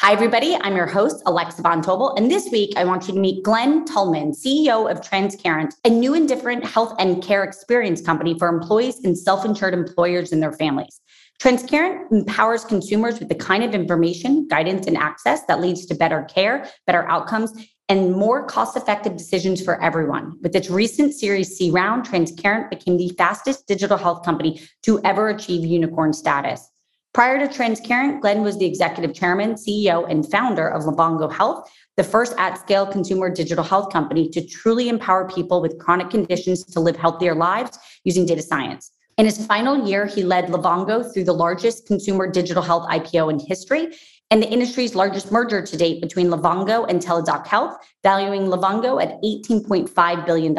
Hi, 0.00 0.12
everybody. 0.12 0.54
I'm 0.56 0.76
your 0.76 0.86
host, 0.86 1.22
Alexa 1.24 1.62
Von 1.62 1.80
Tobel. 1.80 2.14
And 2.18 2.30
this 2.30 2.50
week, 2.52 2.74
I 2.76 2.84
want 2.84 3.08
you 3.08 3.14
to 3.14 3.18
meet 3.18 3.42
Glenn 3.42 3.86
Tullman, 3.86 4.36
CEO 4.36 4.90
of 4.90 5.00
Transcarent, 5.00 5.72
a 5.86 5.88
new 5.88 6.12
and 6.12 6.28
different 6.28 6.66
health 6.66 6.94
and 6.98 7.22
care 7.22 7.42
experience 7.42 8.02
company 8.02 8.38
for 8.38 8.46
employees 8.46 9.02
and 9.04 9.16
self 9.16 9.46
insured 9.46 9.72
employers 9.72 10.32
and 10.32 10.42
their 10.42 10.52
families. 10.52 11.00
Transcarent 11.40 12.12
empowers 12.12 12.62
consumers 12.62 13.18
with 13.18 13.30
the 13.30 13.34
kind 13.34 13.64
of 13.64 13.74
information, 13.74 14.46
guidance, 14.48 14.86
and 14.86 14.98
access 14.98 15.46
that 15.46 15.62
leads 15.62 15.86
to 15.86 15.94
better 15.94 16.24
care, 16.24 16.68
better 16.86 17.08
outcomes, 17.08 17.54
and 17.88 18.12
more 18.12 18.44
cost 18.44 18.76
effective 18.76 19.16
decisions 19.16 19.64
for 19.64 19.82
everyone. 19.82 20.38
With 20.42 20.54
its 20.54 20.68
recent 20.68 21.14
Series 21.14 21.56
C 21.56 21.70
round, 21.70 22.04
Transcarent 22.04 22.68
became 22.68 22.98
the 22.98 23.14
fastest 23.16 23.66
digital 23.66 23.96
health 23.96 24.26
company 24.26 24.60
to 24.82 25.00
ever 25.04 25.30
achieve 25.30 25.64
unicorn 25.64 26.12
status. 26.12 26.68
Prior 27.16 27.38
to 27.38 27.46
Transcarent, 27.46 28.20
Glenn 28.20 28.42
was 28.42 28.58
the 28.58 28.66
executive 28.66 29.14
chairman, 29.14 29.54
CEO, 29.54 30.06
and 30.06 30.30
founder 30.30 30.68
of 30.68 30.82
Livongo 30.82 31.32
Health, 31.32 31.66
the 31.96 32.04
first 32.04 32.34
at 32.36 32.58
scale 32.58 32.86
consumer 32.86 33.30
digital 33.30 33.64
health 33.64 33.90
company 33.90 34.28
to 34.28 34.46
truly 34.46 34.90
empower 34.90 35.26
people 35.26 35.62
with 35.62 35.78
chronic 35.78 36.10
conditions 36.10 36.62
to 36.64 36.78
live 36.78 36.94
healthier 36.94 37.34
lives 37.34 37.78
using 38.04 38.26
data 38.26 38.42
science. 38.42 38.90
In 39.16 39.24
his 39.24 39.46
final 39.46 39.88
year, 39.88 40.04
he 40.04 40.24
led 40.24 40.48
Livongo 40.48 41.10
through 41.10 41.24
the 41.24 41.32
largest 41.32 41.86
consumer 41.86 42.30
digital 42.30 42.62
health 42.62 42.86
IPO 42.90 43.32
in 43.32 43.38
history 43.38 43.96
and 44.30 44.42
the 44.42 44.50
industry's 44.50 44.94
largest 44.94 45.32
merger 45.32 45.62
to 45.62 45.76
date 45.78 46.02
between 46.02 46.26
Livongo 46.26 46.86
and 46.86 47.00
Teladoc 47.00 47.46
Health, 47.46 47.78
valuing 48.02 48.42
Livongo 48.42 49.02
at 49.02 49.22
$18.5 49.22 50.26
billion. 50.26 50.54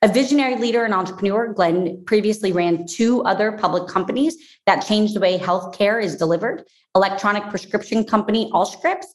A 0.00 0.06
visionary 0.06 0.54
leader 0.54 0.84
and 0.84 0.94
entrepreneur, 0.94 1.52
Glenn 1.52 2.04
previously 2.04 2.52
ran 2.52 2.86
two 2.86 3.20
other 3.24 3.50
public 3.50 3.88
companies 3.88 4.36
that 4.64 4.86
changed 4.86 5.16
the 5.16 5.18
way 5.18 5.36
healthcare 5.36 6.00
is 6.00 6.14
delivered 6.14 6.62
electronic 6.94 7.48
prescription 7.48 8.04
company 8.04 8.48
Allscripts 8.52 9.06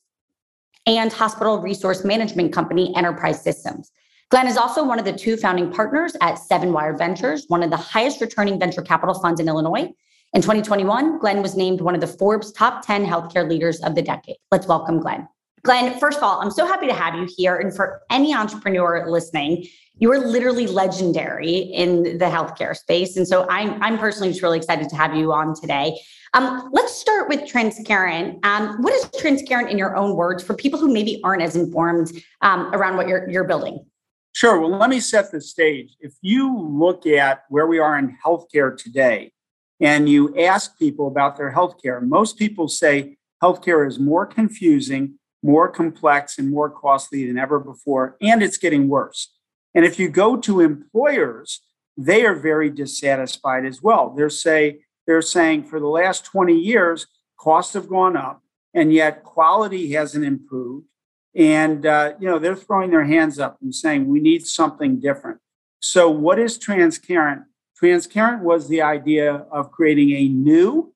and 0.86 1.14
hospital 1.14 1.60
resource 1.60 2.04
management 2.04 2.52
company 2.52 2.94
Enterprise 2.98 3.42
Systems. 3.42 3.94
Glenn 4.30 4.46
is 4.46 4.58
also 4.58 4.84
one 4.84 5.00
of 5.00 5.06
the 5.06 5.14
two 5.14 5.38
founding 5.38 5.72
partners 5.72 6.18
at 6.20 6.36
Seven 6.36 6.74
Wire 6.74 6.98
Ventures, 6.98 7.46
one 7.48 7.64
of 7.64 7.70
the 7.70 7.78
highest 7.78 8.20
returning 8.20 8.60
venture 8.60 8.82
capital 8.82 9.16
funds 9.16 9.40
in 9.40 9.48
Illinois. 9.48 9.90
In 10.34 10.42
2021, 10.42 11.18
Glenn 11.20 11.42
was 11.42 11.56
named 11.56 11.80
one 11.80 11.96
of 11.96 12.02
the 12.02 12.08
Forbes 12.08 12.52
top 12.52 12.86
10 12.86 13.06
healthcare 13.06 13.50
leaders 13.50 13.80
of 13.80 13.96
the 13.96 14.02
decade. 14.02 14.36
Let's 14.52 14.68
welcome 14.68 15.00
Glenn. 15.00 15.30
Glenn, 15.64 15.98
first 15.98 16.18
of 16.18 16.24
all, 16.24 16.42
I'm 16.42 16.52
so 16.52 16.66
happy 16.66 16.88
to 16.88 16.94
have 16.94 17.16
you 17.16 17.28
here. 17.38 17.56
And 17.56 17.74
for 17.74 18.02
any 18.10 18.34
entrepreneur 18.34 19.10
listening, 19.10 19.66
you 19.96 20.12
are 20.12 20.20
literally 20.20 20.68
legendary 20.68 21.56
in 21.56 22.18
the 22.18 22.26
healthcare 22.26 22.76
space. 22.76 23.16
And 23.16 23.26
so 23.26 23.48
I'm, 23.50 23.82
I'm 23.82 23.98
personally 23.98 24.30
just 24.30 24.42
really 24.42 24.58
excited 24.58 24.90
to 24.90 24.96
have 24.98 25.16
you 25.16 25.32
on 25.32 25.56
today. 25.56 25.98
Um, 26.34 26.70
let's 26.74 26.94
start 26.94 27.30
with 27.30 27.42
Transcarent. 27.42 28.44
Um, 28.44 28.82
what 28.82 28.94
is 28.94 29.06
Transcarent 29.22 29.70
in 29.70 29.78
your 29.78 29.96
own 29.96 30.16
words 30.16 30.44
for 30.44 30.54
people 30.54 30.80
who 30.80 30.92
maybe 30.92 31.22
aren't 31.24 31.44
as 31.44 31.56
informed 31.56 32.12
um, 32.42 32.74
around 32.74 32.98
what 32.98 33.08
you're, 33.08 33.30
you're 33.30 33.44
building? 33.46 33.86
Sure. 34.34 34.60
Well, 34.60 34.78
let 34.78 34.90
me 34.90 35.00
set 35.00 35.32
the 35.32 35.40
stage. 35.40 35.96
If 36.00 36.14
you 36.22 36.58
look 36.60 37.06
at 37.06 37.44
where 37.50 37.68
we 37.68 37.78
are 37.80 37.98
in 38.00 38.18
healthcare 38.26 38.76
today 38.76 39.32
and 39.80 40.10
you 40.10 40.36
ask 40.40 40.78
people 40.78 41.08
about 41.08 41.38
their 41.38 41.54
healthcare, 41.54 42.02
most 42.02 42.38
people 42.38 42.68
say 42.68 43.16
healthcare 43.42 43.88
is 43.88 44.00
more 44.00 44.26
confusing, 44.26 45.20
more 45.44 45.70
complex, 45.70 46.40
and 46.40 46.50
more 46.50 46.70
costly 46.70 47.28
than 47.28 47.38
ever 47.38 47.60
before, 47.60 48.16
and 48.22 48.42
it's 48.42 48.58
getting 48.58 48.88
worse. 48.88 49.34
And 49.76 49.86
if 49.86 50.00
you 50.00 50.08
go 50.08 50.38
to 50.38 50.62
employers, 50.62 51.62
they 51.98 52.26
are 52.26 52.36
very 52.36 52.70
dissatisfied 52.70 53.66
as 53.66 53.82
well. 53.82 54.14
They're 54.16 54.30
say 54.30 54.80
they're 55.06 55.22
saying 55.22 55.66
for 55.66 55.80
the 55.80 55.88
last 55.88 56.26
20 56.26 56.58
years, 56.58 57.08
costs 57.38 57.74
have 57.74 57.90
gone 57.90 58.16
up, 58.16 58.42
and 58.74 58.94
yet 58.94 59.24
quality 59.24 59.92
hasn't 59.92 60.26
improved. 60.26 60.88
And 61.36 61.86
uh, 61.86 62.14
you 62.20 62.28
know 62.28 62.40
they're 62.40 62.56
throwing 62.56 62.92
their 62.92 63.06
hands 63.06 63.40
up 63.40 63.58
and 63.62 63.76
saying 63.76 64.08
we 64.08 64.20
need 64.20 64.46
something 64.46 65.00
different. 65.00 65.40
So 65.82 66.10
what 66.10 66.40
is 66.40 66.58
Transcarent? 66.58 67.44
Transcarent 67.82 68.42
was 68.42 68.70
the 68.70 68.82
idea 68.82 69.46
of 69.52 69.72
creating 69.72 70.12
a 70.12 70.30
new, 70.30 70.94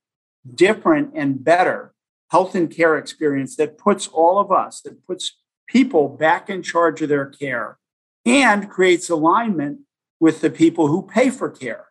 different, 0.55 1.11
and 1.15 1.43
better 1.43 1.93
health 2.29 2.55
and 2.55 2.69
care 2.69 2.97
experience 2.97 3.55
that 3.55 3.77
puts 3.77 4.07
all 4.07 4.39
of 4.39 4.51
us, 4.51 4.81
that 4.81 5.05
puts 5.05 5.37
people 5.67 6.09
back 6.09 6.49
in 6.49 6.61
charge 6.61 7.01
of 7.01 7.09
their 7.09 7.25
care 7.25 7.77
and 8.25 8.69
creates 8.69 9.09
alignment 9.09 9.79
with 10.19 10.41
the 10.41 10.49
people 10.49 10.87
who 10.87 11.01
pay 11.01 11.29
for 11.29 11.49
care. 11.49 11.85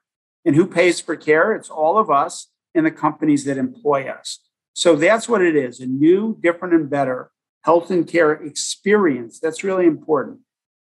And 0.44 0.54
who 0.54 0.66
pays 0.66 1.00
for 1.00 1.16
care? 1.16 1.54
It's 1.54 1.68
all 1.68 1.98
of 1.98 2.08
us 2.08 2.48
and 2.74 2.86
the 2.86 2.90
companies 2.90 3.44
that 3.44 3.58
employ 3.58 4.08
us. 4.08 4.40
So 4.74 4.94
that's 4.94 5.28
what 5.28 5.42
it 5.42 5.56
is 5.56 5.80
a 5.80 5.86
new, 5.86 6.38
different, 6.40 6.74
and 6.74 6.88
better 6.88 7.30
health 7.64 7.90
and 7.90 8.06
care 8.06 8.30
experience. 8.30 9.40
That's 9.40 9.64
really 9.64 9.86
important. 9.86 10.38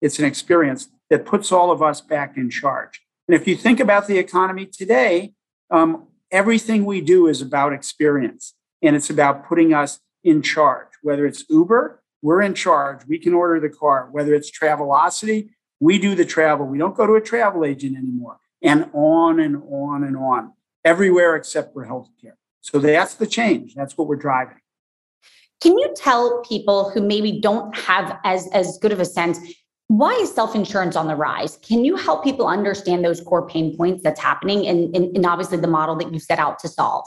It's 0.03 0.19
an 0.19 0.25
experience 0.25 0.89
that 1.11 1.25
puts 1.25 1.53
all 1.53 1.71
of 1.71 1.81
us 1.81 2.01
back 2.01 2.37
in 2.37 2.51
charge. 2.51 3.01
And 3.29 3.37
if 3.41 3.47
you 3.47 3.57
think 3.57 3.79
about 3.79 4.09
the 4.09 4.19
economy 4.19 4.67
today, 4.67 5.35
um, 5.71 6.09
everything 6.33 6.85
we 6.85 7.01
do 7.01 7.29
is 7.29 7.41
about 7.41 7.73
experience 7.73 8.55
and 8.83 8.97
it's 8.97 9.11
about 9.11 9.47
putting 9.47 9.73
us 9.75 10.01
in 10.25 10.43
charge, 10.43 10.89
whether 11.03 11.27
it's 11.27 11.45
Uber 11.49 12.03
we're 12.27 12.43
in 12.43 12.55
charge. 12.55 13.07
We 13.07 13.19
can 13.19 13.35
order 13.35 13.61
the 13.61 13.69
car, 13.69 14.09
whether 14.11 14.35
it's 14.35 14.51
Travelocity, 14.51 15.51
we 15.79 15.99
do 15.99 16.17
the 16.17 16.25
travel. 16.25 16.67
We 16.67 16.77
don't 16.77 16.97
go 16.97 17.07
to 17.07 17.15
a 17.15 17.21
travel 17.21 17.65
agent 17.65 17.97
anymore. 17.97 18.39
And 18.63 18.91
on 18.95 19.39
and 19.39 19.63
on 19.71 20.03
and 20.03 20.17
on, 20.17 20.53
everywhere 20.85 21.37
except 21.37 21.73
for 21.73 21.87
healthcare. 21.87 22.33
So 22.63 22.81
that's 22.81 23.15
the 23.15 23.29
change. 23.29 23.75
That's 23.75 23.97
what 23.97 24.09
we're 24.09 24.17
driving. 24.17 24.57
Can 25.61 25.79
you 25.79 25.95
tell 25.97 26.43
people 26.43 26.91
who 26.91 27.01
maybe 27.01 27.41
don't 27.41 27.77
have 27.77 28.19
as, 28.25 28.49
as 28.49 28.77
good 28.79 28.93
of 28.93 29.01
a 29.01 29.05
sense 29.05 29.39
why 29.89 30.13
is 30.15 30.35
self-insurance 30.35 30.97
on 30.97 31.07
the 31.07 31.15
rise 31.15 31.59
can 31.59 31.85
you 31.85 31.95
help 31.95 32.25
people 32.25 32.49
understand 32.49 33.05
those 33.05 33.21
core 33.21 33.47
pain 33.47 33.77
points 33.77 34.03
that's 34.03 34.19
happening 34.19 34.67
and, 34.67 34.93
and, 34.97 35.17
and, 35.17 35.25
obviously 35.25 35.57
the 35.59 35.69
model 35.69 35.95
that 35.95 36.13
you 36.13 36.19
set 36.19 36.41
out 36.41 36.59
to 36.59 36.67
solve 36.67 37.07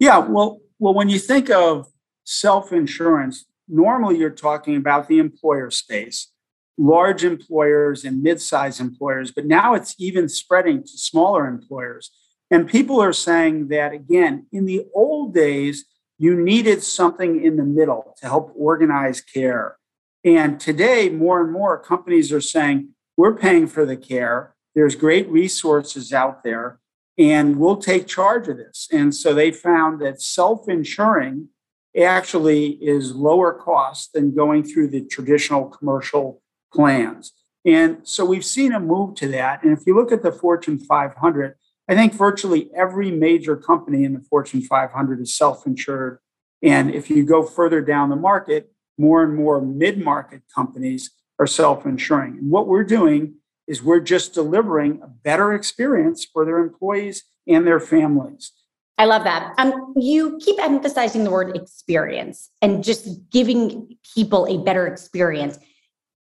yeah 0.00 0.18
well 0.18 0.60
well 0.80 0.92
when 0.92 1.08
you 1.08 1.18
think 1.18 1.48
of 1.48 1.86
self-insurance 2.24 3.44
normally 3.70 4.18
you're 4.18 4.30
talking 4.30 4.76
about 4.76 5.08
the 5.08 5.18
employer 5.18 5.70
space, 5.70 6.32
large 6.76 7.24
employers 7.24 8.04
and 8.04 8.22
mid-sized 8.22 8.80
employers, 8.80 9.30
but 9.30 9.46
now 9.46 9.74
it's 9.74 9.94
even 9.98 10.28
spreading 10.28 10.82
to 10.82 10.88
smaller 10.88 11.46
employers. 11.46 12.10
And 12.50 12.68
people 12.68 13.00
are 13.00 13.12
saying 13.12 13.68
that 13.68 13.92
again, 13.92 14.46
in 14.50 14.66
the 14.66 14.86
old 14.94 15.32
days, 15.32 15.84
you 16.18 16.34
needed 16.36 16.82
something 16.82 17.42
in 17.42 17.56
the 17.56 17.64
middle 17.64 18.14
to 18.20 18.26
help 18.26 18.52
organize 18.56 19.20
care. 19.20 19.76
And 20.24 20.60
today, 20.60 21.08
more 21.08 21.40
and 21.40 21.52
more 21.52 21.78
companies 21.78 22.32
are 22.32 22.42
saying, 22.42 22.90
we're 23.16 23.36
paying 23.36 23.66
for 23.66 23.86
the 23.86 23.96
care. 23.96 24.54
There's 24.74 24.96
great 24.96 25.28
resources 25.28 26.12
out 26.12 26.42
there, 26.42 26.80
and 27.20 27.58
we'll 27.58 27.76
take 27.76 28.06
charge 28.06 28.48
of 28.48 28.56
this. 28.56 28.88
And 28.90 29.14
so 29.14 29.34
they 29.34 29.52
found 29.52 30.00
that 30.00 30.22
self 30.22 30.68
insuring 30.68 31.48
actually 31.96 32.70
is 32.80 33.14
lower 33.14 33.52
cost 33.52 34.14
than 34.14 34.34
going 34.34 34.64
through 34.64 34.88
the 34.88 35.04
traditional 35.04 35.66
commercial 35.66 36.40
plans. 36.72 37.32
And 37.66 37.98
so 38.04 38.24
we've 38.24 38.44
seen 38.44 38.72
a 38.72 38.80
move 38.80 39.16
to 39.16 39.28
that. 39.28 39.62
And 39.62 39.76
if 39.76 39.86
you 39.86 39.94
look 39.94 40.12
at 40.12 40.22
the 40.22 40.32
Fortune 40.32 40.78
500, 40.78 41.56
I 41.88 41.94
think 41.94 42.14
virtually 42.14 42.70
every 42.74 43.10
major 43.10 43.54
company 43.54 44.04
in 44.04 44.14
the 44.14 44.20
Fortune 44.20 44.62
500 44.62 45.20
is 45.20 45.34
self 45.34 45.66
insured. 45.66 46.20
And 46.62 46.94
if 46.94 47.10
you 47.10 47.24
go 47.24 47.42
further 47.42 47.82
down 47.82 48.08
the 48.08 48.16
market, 48.16 48.72
more 48.96 49.22
and 49.22 49.36
more 49.36 49.60
mid 49.60 50.02
market 50.02 50.42
companies 50.54 51.10
are 51.38 51.46
self 51.46 51.84
insuring. 51.84 52.38
And 52.38 52.50
what 52.50 52.66
we're 52.66 52.84
doing 52.84 53.34
is 53.70 53.84
we're 53.84 54.00
just 54.00 54.34
delivering 54.34 55.00
a 55.00 55.06
better 55.06 55.52
experience 55.54 56.24
for 56.24 56.44
their 56.44 56.58
employees 56.58 57.22
and 57.46 57.64
their 57.64 57.78
families. 57.78 58.50
I 58.98 59.04
love 59.04 59.22
that. 59.22 59.54
Um, 59.58 59.94
you 59.96 60.38
keep 60.44 60.58
emphasizing 60.58 61.22
the 61.22 61.30
word 61.30 61.56
experience 61.56 62.50
and 62.60 62.82
just 62.82 63.30
giving 63.30 63.96
people 64.14 64.46
a 64.46 64.58
better 64.58 64.88
experience. 64.88 65.56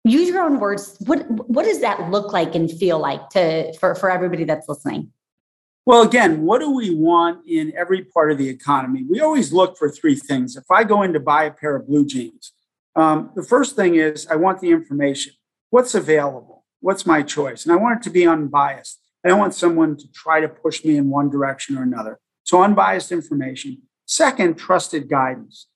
Use 0.04 0.28
your 0.28 0.44
own 0.44 0.60
words. 0.60 0.96
What 1.06 1.28
what 1.48 1.64
does 1.64 1.80
that 1.80 2.10
look 2.10 2.32
like 2.34 2.54
and 2.54 2.70
feel 2.70 2.98
like 2.98 3.30
to 3.30 3.72
for, 3.78 3.94
for 3.94 4.10
everybody 4.10 4.44
that's 4.44 4.68
listening? 4.68 5.10
Well, 5.86 6.02
again, 6.02 6.42
what 6.42 6.60
do 6.60 6.70
we 6.70 6.94
want 6.94 7.48
in 7.48 7.72
every 7.74 8.04
part 8.04 8.30
of 8.30 8.36
the 8.36 8.48
economy? 8.48 9.06
We 9.08 9.20
always 9.20 9.54
look 9.54 9.78
for 9.78 9.88
three 9.88 10.14
things. 10.14 10.54
If 10.54 10.70
I 10.70 10.84
go 10.84 11.02
in 11.02 11.14
to 11.14 11.20
buy 11.20 11.44
a 11.44 11.50
pair 11.50 11.74
of 11.76 11.86
blue 11.88 12.04
jeans, 12.04 12.52
um, 12.94 13.30
the 13.34 13.42
first 13.42 13.74
thing 13.74 13.94
is 13.94 14.26
I 14.26 14.36
want 14.36 14.60
the 14.60 14.70
information. 14.70 15.32
What's 15.70 15.94
available? 15.94 16.57
What's 16.80 17.06
my 17.06 17.22
choice? 17.22 17.64
And 17.64 17.72
I 17.72 17.76
want 17.76 18.00
it 18.00 18.02
to 18.04 18.10
be 18.10 18.26
unbiased. 18.26 19.00
I 19.25 19.28
don't 19.28 19.38
want 19.38 19.54
someone 19.54 19.96
to 19.96 20.12
try 20.12 20.40
to 20.40 20.48
push 20.48 20.84
me 20.84 20.96
in 20.96 21.10
one 21.10 21.28
direction 21.28 21.76
or 21.76 21.82
another. 21.82 22.19
So, 22.44 22.62
unbiased 22.62 23.12
information. 23.12 23.82
Second, 24.06 24.56
trusted 24.56 25.08
guidance. 25.08 25.66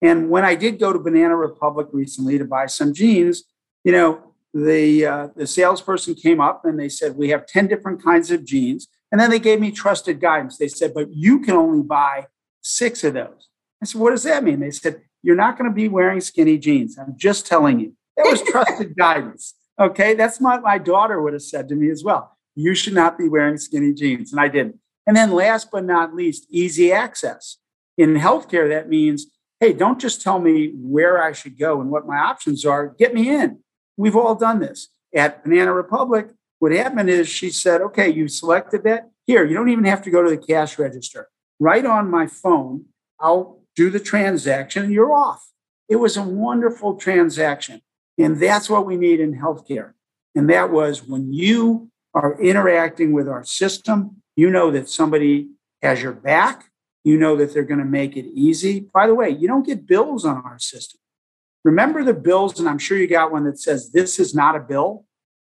And 0.00 0.30
when 0.30 0.44
I 0.44 0.54
did 0.54 0.78
go 0.78 0.92
to 0.92 0.98
Banana 0.98 1.36
Republic 1.36 1.88
recently 1.92 2.38
to 2.38 2.44
buy 2.44 2.66
some 2.66 2.94
jeans, 2.94 3.44
you 3.84 3.92
know, 3.92 4.32
the 4.54 5.06
uh, 5.06 5.28
the 5.34 5.46
salesperson 5.46 6.14
came 6.14 6.40
up 6.40 6.64
and 6.64 6.78
they 6.78 6.88
said 6.88 7.16
we 7.16 7.30
have 7.30 7.46
10 7.46 7.68
different 7.68 8.02
kinds 8.02 8.30
of 8.30 8.44
jeans 8.44 8.88
and 9.10 9.20
then 9.20 9.30
they 9.30 9.38
gave 9.38 9.60
me 9.60 9.70
trusted 9.70 10.20
guidance 10.20 10.58
they 10.58 10.68
said 10.68 10.92
but 10.92 11.10
you 11.10 11.40
can 11.40 11.54
only 11.54 11.82
buy 11.82 12.26
six 12.60 13.02
of 13.02 13.14
those 13.14 13.48
i 13.82 13.86
said 13.86 13.98
what 13.98 14.10
does 14.10 14.24
that 14.24 14.44
mean 14.44 14.60
they 14.60 14.70
said 14.70 15.00
you're 15.22 15.36
not 15.36 15.56
going 15.56 15.70
to 15.70 15.74
be 15.74 15.88
wearing 15.88 16.20
skinny 16.20 16.58
jeans 16.58 16.98
i'm 16.98 17.14
just 17.16 17.46
telling 17.46 17.80
you 17.80 17.94
that 18.16 18.26
was 18.26 18.42
trusted 18.42 18.94
guidance 18.98 19.54
okay 19.80 20.14
that's 20.14 20.40
what 20.40 20.62
my 20.62 20.78
daughter 20.78 21.20
would 21.20 21.32
have 21.32 21.42
said 21.42 21.68
to 21.68 21.74
me 21.74 21.90
as 21.90 22.04
well 22.04 22.36
you 22.54 22.74
should 22.74 22.94
not 22.94 23.16
be 23.16 23.28
wearing 23.28 23.56
skinny 23.56 23.92
jeans 23.92 24.32
and 24.32 24.40
i 24.40 24.48
didn't 24.48 24.78
and 25.06 25.16
then 25.16 25.32
last 25.32 25.70
but 25.70 25.84
not 25.84 26.14
least, 26.14 26.46
easy 26.50 26.92
access. 26.92 27.58
In 27.98 28.14
healthcare, 28.14 28.68
that 28.68 28.88
means, 28.88 29.26
hey, 29.60 29.72
don't 29.72 30.00
just 30.00 30.22
tell 30.22 30.38
me 30.38 30.72
where 30.76 31.22
I 31.22 31.32
should 31.32 31.58
go 31.58 31.80
and 31.80 31.90
what 31.90 32.06
my 32.06 32.16
options 32.16 32.64
are. 32.64 32.88
Get 32.98 33.14
me 33.14 33.28
in. 33.28 33.58
We've 33.96 34.16
all 34.16 34.34
done 34.34 34.60
this. 34.60 34.88
At 35.14 35.44
Banana 35.44 35.72
Republic, 35.72 36.28
what 36.58 36.72
happened 36.72 37.10
is 37.10 37.28
she 37.28 37.50
said, 37.50 37.80
okay, 37.82 38.08
you 38.08 38.28
selected 38.28 38.84
that. 38.84 39.10
Here, 39.26 39.44
you 39.44 39.54
don't 39.54 39.68
even 39.68 39.84
have 39.84 40.02
to 40.02 40.10
go 40.10 40.22
to 40.22 40.30
the 40.30 40.38
cash 40.38 40.78
register. 40.78 41.28
Right 41.60 41.84
on 41.84 42.10
my 42.10 42.26
phone, 42.26 42.86
I'll 43.20 43.60
do 43.76 43.90
the 43.90 44.00
transaction 44.00 44.84
and 44.84 44.92
you're 44.92 45.12
off. 45.12 45.50
It 45.88 45.96
was 45.96 46.16
a 46.16 46.22
wonderful 46.22 46.96
transaction. 46.96 47.82
And 48.22 48.40
that's 48.40 48.70
what 48.70 48.86
we 48.86 48.96
need 48.96 49.20
in 49.20 49.38
healthcare. 49.38 49.92
And 50.34 50.48
that 50.50 50.70
was 50.70 51.02
when 51.02 51.32
you 51.32 51.90
are 52.14 52.40
interacting 52.40 53.12
with 53.12 53.28
our 53.28 53.44
system, 53.44 54.22
you 54.36 54.50
know 54.50 54.70
that 54.70 54.88
somebody 54.88 55.48
has 55.82 56.02
your 56.02 56.12
back. 56.12 56.70
You 57.04 57.18
know 57.18 57.36
that 57.36 57.52
they're 57.52 57.64
going 57.64 57.80
to 57.80 57.84
make 57.84 58.16
it 58.16 58.26
easy. 58.26 58.86
By 58.94 59.08
the 59.08 59.14
way, 59.14 59.30
you 59.30 59.48
don't 59.48 59.66
get 59.66 59.86
bills 59.86 60.24
on 60.24 60.42
our 60.44 60.58
system. 60.58 61.00
Remember 61.64 62.04
the 62.04 62.14
bills, 62.14 62.58
and 62.58 62.68
I'm 62.68 62.78
sure 62.78 62.96
you 62.96 63.06
got 63.06 63.32
one 63.32 63.44
that 63.44 63.60
says, 63.60 63.90
This 63.92 64.18
is 64.18 64.34
not 64.34 64.56
a 64.56 64.60
bill. 64.60 65.04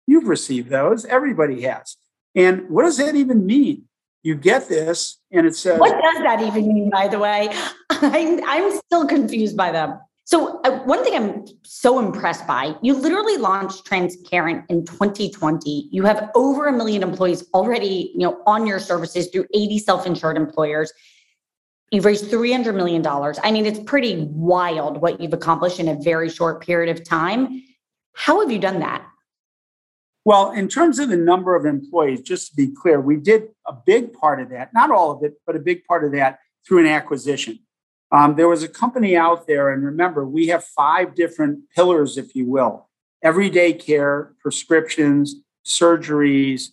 You've 0.08 0.28
received 0.28 0.70
those, 0.70 1.06
everybody 1.06 1.62
has. 1.62 1.98
And 2.36 2.70
what 2.70 2.84
does 2.84 2.98
that 2.98 3.16
even 3.16 3.46
mean? 3.46 3.84
You 4.24 4.36
get 4.36 4.68
this, 4.68 5.22
and 5.32 5.46
it 5.46 5.56
says, 5.56 5.80
What 5.80 6.02
does 6.02 6.24
that 6.24 6.42
even 6.42 6.74
mean, 6.74 6.90
by 6.90 7.08
the 7.08 7.20
way? 7.20 7.50
I'm, 7.90 8.44
I'm 8.46 8.78
still 8.78 9.08
confused 9.08 9.56
by 9.56 9.72
them. 9.72 10.00
So 10.26 10.60
uh, 10.64 10.80
one 10.86 11.04
thing 11.04 11.16
I'm 11.16 11.46
so 11.64 12.00
impressed 12.00 12.48
by, 12.48 12.76
you 12.82 12.96
literally 12.96 13.38
launched 13.38 13.86
Transcarent 13.86 14.66
in 14.70 14.84
2020. 14.84 15.88
You 15.92 16.04
have 16.04 16.32
over 16.34 16.66
a 16.66 16.74
million 16.74 17.04
employees 17.04 17.46
already, 17.54 18.12
you 18.14 18.22
know, 18.22 18.42
on 18.48 18.66
your 18.66 18.80
services 18.80 19.28
through 19.28 19.46
80 19.54 19.78
self-insured 19.80 20.36
employers. 20.36 20.92
You've 21.92 22.06
raised 22.06 22.26
$300 22.32 22.76
million. 22.76 23.06
I 23.06 23.52
mean, 23.52 23.68
it's 23.68 23.80
pretty 23.80 24.26
wild 24.32 25.00
what 25.00 25.22
you've 25.22 25.34
accomplished 25.34 25.80
in 25.80 25.88
a 25.88 25.96
very 26.02 26.30
short 26.30 26.66
period 26.66 26.98
of 26.98 27.08
time. 27.08 27.64
How 28.14 28.42
have 28.42 28.52
you 28.52 28.58
done 28.58 28.80
that? 28.80 29.06
Well, 30.26 30.54
in 30.54 30.68
terms 30.70 30.98
of 30.98 31.10
the 31.10 31.18
number 31.18 31.56
of 31.56 31.68
employees, 31.68 32.22
just 32.22 32.50
to 32.50 32.56
be 32.56 32.74
clear, 32.74 33.00
we 33.00 33.18
did 33.18 33.50
a 33.68 33.74
big 33.74 34.12
part 34.14 34.42
of 34.42 34.50
that, 34.50 34.74
not 34.74 34.90
all 34.90 35.12
of 35.12 35.24
it, 35.24 35.36
but 35.46 35.56
a 35.56 35.60
big 35.60 35.86
part 35.86 36.04
of 36.04 36.14
that 36.14 36.40
through 36.68 36.80
an 36.80 36.88
acquisition. 36.88 37.60
Um, 38.12 38.36
there 38.36 38.48
was 38.48 38.64
a 38.64 38.68
company 38.68 39.18
out 39.18 39.48
there, 39.48 39.74
and 39.74 39.84
remember, 39.84 40.26
we 40.26 40.48
have 40.48 40.64
five 40.64 41.16
different 41.16 41.70
pillars, 41.76 42.18
if 42.18 42.36
you 42.36 42.46
will 42.46 42.88
everyday 43.26 43.74
care, 43.74 44.34
prescriptions, 44.40 45.36
surgeries, 45.66 46.68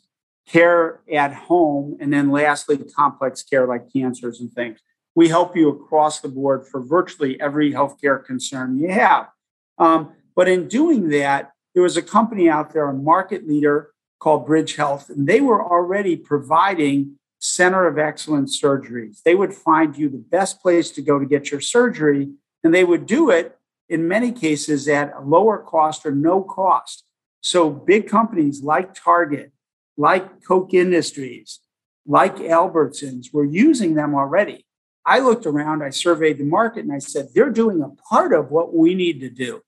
care 0.46 1.00
at 1.10 1.32
home, 1.32 1.96
and 1.98 2.12
then 2.12 2.30
lastly, 2.30 2.76
complex 2.94 3.42
care 3.42 3.66
like 3.66 3.90
cancers 3.90 4.38
and 4.40 4.52
things. 4.52 4.78
We 5.14 5.28
help 5.28 5.56
you 5.56 5.70
across 5.70 6.20
the 6.20 6.28
board 6.28 6.66
for 6.66 6.82
virtually 6.82 7.40
every 7.40 7.72
healthcare 7.72 8.22
concern 8.22 8.78
you 8.78 8.90
have. 8.90 9.28
Um, 9.78 10.12
but 10.36 10.46
in 10.46 10.68
doing 10.68 11.08
that, 11.08 11.52
there 11.74 11.82
was 11.82 11.96
a 11.96 12.02
company 12.02 12.50
out 12.50 12.74
there, 12.74 12.88
a 12.88 12.92
market 12.92 13.48
leader 13.48 13.90
called 14.20 14.46
Bridge 14.46 14.76
Health, 14.76 15.08
and 15.08 15.26
they 15.26 15.40
were 15.40 15.62
already 15.62 16.16
providing 16.16 17.18
center 17.42 17.88
of 17.88 17.98
excellence 17.98 18.60
surgeries. 18.60 19.22
They 19.24 19.34
would 19.34 19.52
find 19.52 19.98
you 19.98 20.08
the 20.08 20.24
best 20.30 20.62
place 20.62 20.92
to 20.92 21.02
go 21.02 21.18
to 21.18 21.26
get 21.26 21.50
your 21.50 21.60
surgery, 21.60 22.30
and 22.62 22.72
they 22.72 22.84
would 22.84 23.04
do 23.04 23.30
it 23.30 23.58
in 23.88 24.06
many 24.06 24.30
cases 24.30 24.86
at 24.86 25.12
a 25.12 25.20
lower 25.20 25.58
cost 25.58 26.06
or 26.06 26.12
no 26.12 26.42
cost. 26.42 27.04
So 27.42 27.68
big 27.68 28.08
companies 28.08 28.62
like 28.62 28.94
Target, 28.94 29.50
like 29.96 30.44
Koch 30.46 30.72
Industries, 30.72 31.58
like 32.06 32.36
Albertsons 32.36 33.32
were 33.32 33.44
using 33.44 33.94
them 33.94 34.14
already. 34.14 34.64
I 35.04 35.18
looked 35.18 35.44
around, 35.44 35.82
I 35.82 35.90
surveyed 35.90 36.38
the 36.38 36.44
market, 36.44 36.84
and 36.84 36.92
I 36.92 37.00
said, 37.00 37.30
they're 37.34 37.50
doing 37.50 37.82
a 37.82 37.88
part 38.08 38.32
of 38.32 38.52
what 38.52 38.72
we 38.72 38.94
need 38.94 39.18
to 39.20 39.28
do. 39.28 39.62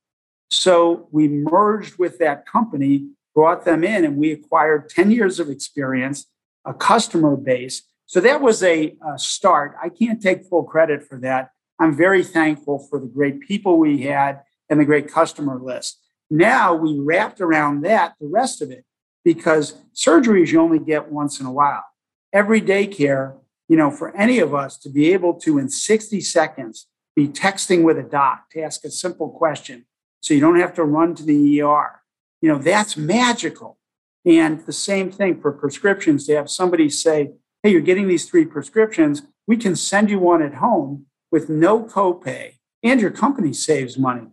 So 0.48 1.08
we 1.10 1.26
merged 1.26 1.98
with 1.98 2.18
that 2.18 2.46
company, 2.46 3.08
brought 3.34 3.64
them 3.64 3.82
in, 3.82 4.04
and 4.04 4.16
we 4.16 4.30
acquired 4.30 4.88
10 4.90 5.10
years 5.10 5.40
of 5.40 5.50
experience 5.50 6.26
a 6.64 6.74
customer 6.74 7.36
base. 7.36 7.82
So 8.06 8.20
that 8.20 8.40
was 8.40 8.62
a, 8.62 8.96
a 9.06 9.18
start. 9.18 9.76
I 9.82 9.88
can't 9.88 10.20
take 10.20 10.44
full 10.44 10.64
credit 10.64 11.02
for 11.02 11.18
that. 11.20 11.50
I'm 11.80 11.96
very 11.96 12.22
thankful 12.22 12.78
for 12.78 12.98
the 13.00 13.06
great 13.06 13.40
people 13.40 13.78
we 13.78 14.02
had 14.02 14.42
and 14.68 14.78
the 14.78 14.84
great 14.84 15.10
customer 15.10 15.58
list. 15.58 16.00
Now 16.30 16.74
we 16.74 16.98
wrapped 16.98 17.40
around 17.40 17.82
that 17.82 18.14
the 18.20 18.28
rest 18.28 18.62
of 18.62 18.70
it 18.70 18.84
because 19.24 19.74
surgeries 19.94 20.48
you 20.48 20.60
only 20.60 20.78
get 20.78 21.10
once 21.10 21.40
in 21.40 21.46
a 21.46 21.52
while. 21.52 21.84
Everyday 22.32 22.86
care, 22.86 23.36
you 23.68 23.76
know, 23.76 23.90
for 23.90 24.14
any 24.16 24.38
of 24.38 24.54
us 24.54 24.78
to 24.78 24.90
be 24.90 25.12
able 25.12 25.34
to 25.40 25.58
in 25.58 25.68
60 25.68 26.20
seconds 26.20 26.86
be 27.16 27.28
texting 27.28 27.82
with 27.84 27.98
a 27.98 28.02
doc 28.02 28.50
to 28.50 28.62
ask 28.62 28.84
a 28.84 28.90
simple 28.90 29.30
question 29.30 29.86
so 30.20 30.34
you 30.34 30.40
don't 30.40 30.58
have 30.58 30.74
to 30.74 30.84
run 30.84 31.14
to 31.14 31.22
the 31.22 31.60
ER. 31.60 32.00
You 32.40 32.52
know, 32.52 32.58
that's 32.58 32.96
magical. 32.96 33.78
And 34.24 34.60
the 34.64 34.72
same 34.72 35.10
thing 35.10 35.40
for 35.40 35.52
prescriptions 35.52 36.26
to 36.26 36.36
have 36.36 36.48
somebody 36.48 36.88
say, 36.88 37.32
hey, 37.62 37.70
you're 37.70 37.80
getting 37.80 38.08
these 38.08 38.28
three 38.28 38.44
prescriptions. 38.44 39.22
We 39.46 39.56
can 39.56 39.76
send 39.76 40.10
you 40.10 40.18
one 40.18 40.42
at 40.42 40.54
home 40.54 41.06
with 41.30 41.48
no 41.48 41.82
copay, 41.82 42.54
and 42.82 43.00
your 43.00 43.10
company 43.10 43.52
saves 43.52 43.98
money. 43.98 44.28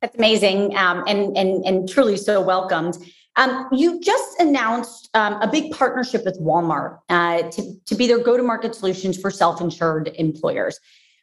That's 0.00 0.16
amazing 0.16 0.76
um, 0.76 1.04
and, 1.06 1.36
and, 1.36 1.64
and 1.64 1.88
truly 1.88 2.16
so 2.16 2.40
welcomed. 2.40 2.98
Um, 3.36 3.68
you 3.72 4.00
just 4.00 4.40
announced 4.40 5.08
um, 5.14 5.40
a 5.40 5.48
big 5.48 5.72
partnership 5.72 6.24
with 6.24 6.38
Walmart 6.40 6.98
uh, 7.08 7.42
to, 7.50 7.74
to 7.86 7.94
be 7.94 8.06
their 8.06 8.18
go 8.18 8.36
to 8.36 8.42
market 8.42 8.74
solutions 8.74 9.18
for 9.18 9.30
self 9.30 9.60
insured 9.60 10.10
employers. 10.16 10.78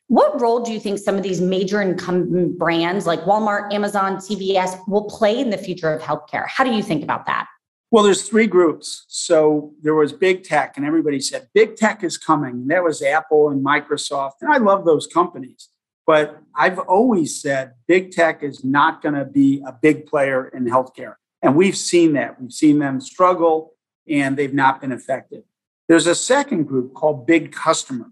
What 0.08 0.40
role 0.40 0.62
do 0.62 0.72
you 0.72 0.80
think 0.80 1.00
some 1.00 1.16
of 1.16 1.24
these 1.24 1.42
major 1.42 1.82
incumbent 1.82 2.58
brands 2.58 3.06
like 3.06 3.20
Walmart, 3.22 3.74
Amazon, 3.74 4.18
CVS 4.18 4.88
will 4.88 5.04
play 5.04 5.38
in 5.38 5.50
the 5.50 5.58
future 5.58 5.92
of 5.92 6.02
healthcare? 6.02 6.48
How 6.48 6.64
do 6.64 6.72
you 6.72 6.82
think 6.82 7.04
about 7.04 7.26
that? 7.26 7.48
Well, 7.90 8.04
there's 8.04 8.28
three 8.28 8.48
groups. 8.48 9.06
So 9.08 9.74
there 9.82 9.96
was 9.96 10.12
big 10.12 10.44
tech, 10.44 10.76
and 10.76 10.86
everybody 10.86 11.22
said 11.22 11.48
big 11.54 11.78
tech 11.78 12.04
is 12.04 12.18
coming. 12.18 12.52
And 12.52 12.70
that 12.70 12.84
was 12.84 13.02
Apple 13.02 13.50
and 13.50 13.66
Microsoft. 13.66 14.34
And 14.42 14.52
I 14.52 14.58
love 14.58 14.86
those 14.86 15.08
companies. 15.08 15.70
But 16.06 16.42
I've 16.56 16.80
always 16.80 17.42
said 17.42 17.74
big 17.88 18.12
tech 18.12 18.42
is 18.42 18.64
not 18.64 19.02
going 19.02 19.16
to 19.16 19.26
be 19.26 19.62
a 19.66 19.74
big 19.74 20.06
player 20.06 20.48
in 20.48 20.66
healthcare. 20.66 21.16
And 21.42 21.56
we've 21.56 21.78
seen 21.78 22.14
that. 22.14 22.42
We've 22.42 22.52
seen 22.52 22.80
them 22.80 23.02
struggle 23.02 23.74
and 24.10 24.38
they've 24.38 24.54
not 24.54 24.80
been 24.80 24.94
effective. 24.94 25.44
There's 25.90 26.08
a 26.08 26.16
second 26.16 26.64
group 26.64 26.94
called 26.94 27.28
big 27.28 27.52
customer. 27.52 28.12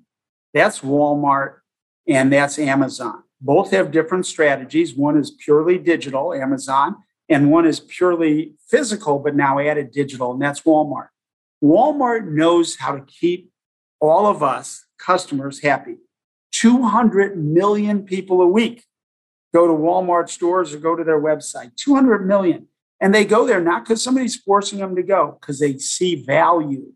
That's 0.53 0.81
Walmart 0.81 1.59
and 2.07 2.31
that's 2.31 2.59
Amazon. 2.59 3.23
Both 3.39 3.71
have 3.71 3.91
different 3.91 4.25
strategies. 4.25 4.95
One 4.95 5.17
is 5.17 5.31
purely 5.31 5.77
digital, 5.77 6.33
Amazon, 6.33 6.97
and 7.29 7.51
one 7.51 7.65
is 7.65 7.79
purely 7.79 8.53
physical, 8.67 9.19
but 9.19 9.35
now 9.35 9.59
added 9.59 9.91
digital, 9.91 10.31
and 10.31 10.41
that's 10.41 10.61
Walmart. 10.61 11.07
Walmart 11.63 12.27
knows 12.27 12.75
how 12.75 12.95
to 12.95 13.01
keep 13.05 13.51
all 13.99 14.27
of 14.27 14.43
us 14.43 14.85
customers 14.99 15.61
happy. 15.61 15.97
200 16.51 17.37
million 17.37 18.03
people 18.03 18.41
a 18.41 18.47
week 18.47 18.85
go 19.53 19.67
to 19.67 19.73
Walmart 19.73 20.29
stores 20.29 20.73
or 20.73 20.77
go 20.77 20.95
to 20.95 21.03
their 21.03 21.19
website. 21.19 21.75
200 21.75 22.25
million. 22.25 22.67
And 23.01 23.13
they 23.13 23.25
go 23.25 23.45
there 23.45 23.61
not 23.61 23.83
because 23.83 24.03
somebody's 24.03 24.35
forcing 24.35 24.79
them 24.79 24.95
to 24.95 25.03
go, 25.03 25.37
because 25.39 25.59
they 25.59 25.77
see 25.77 26.23
value. 26.23 26.93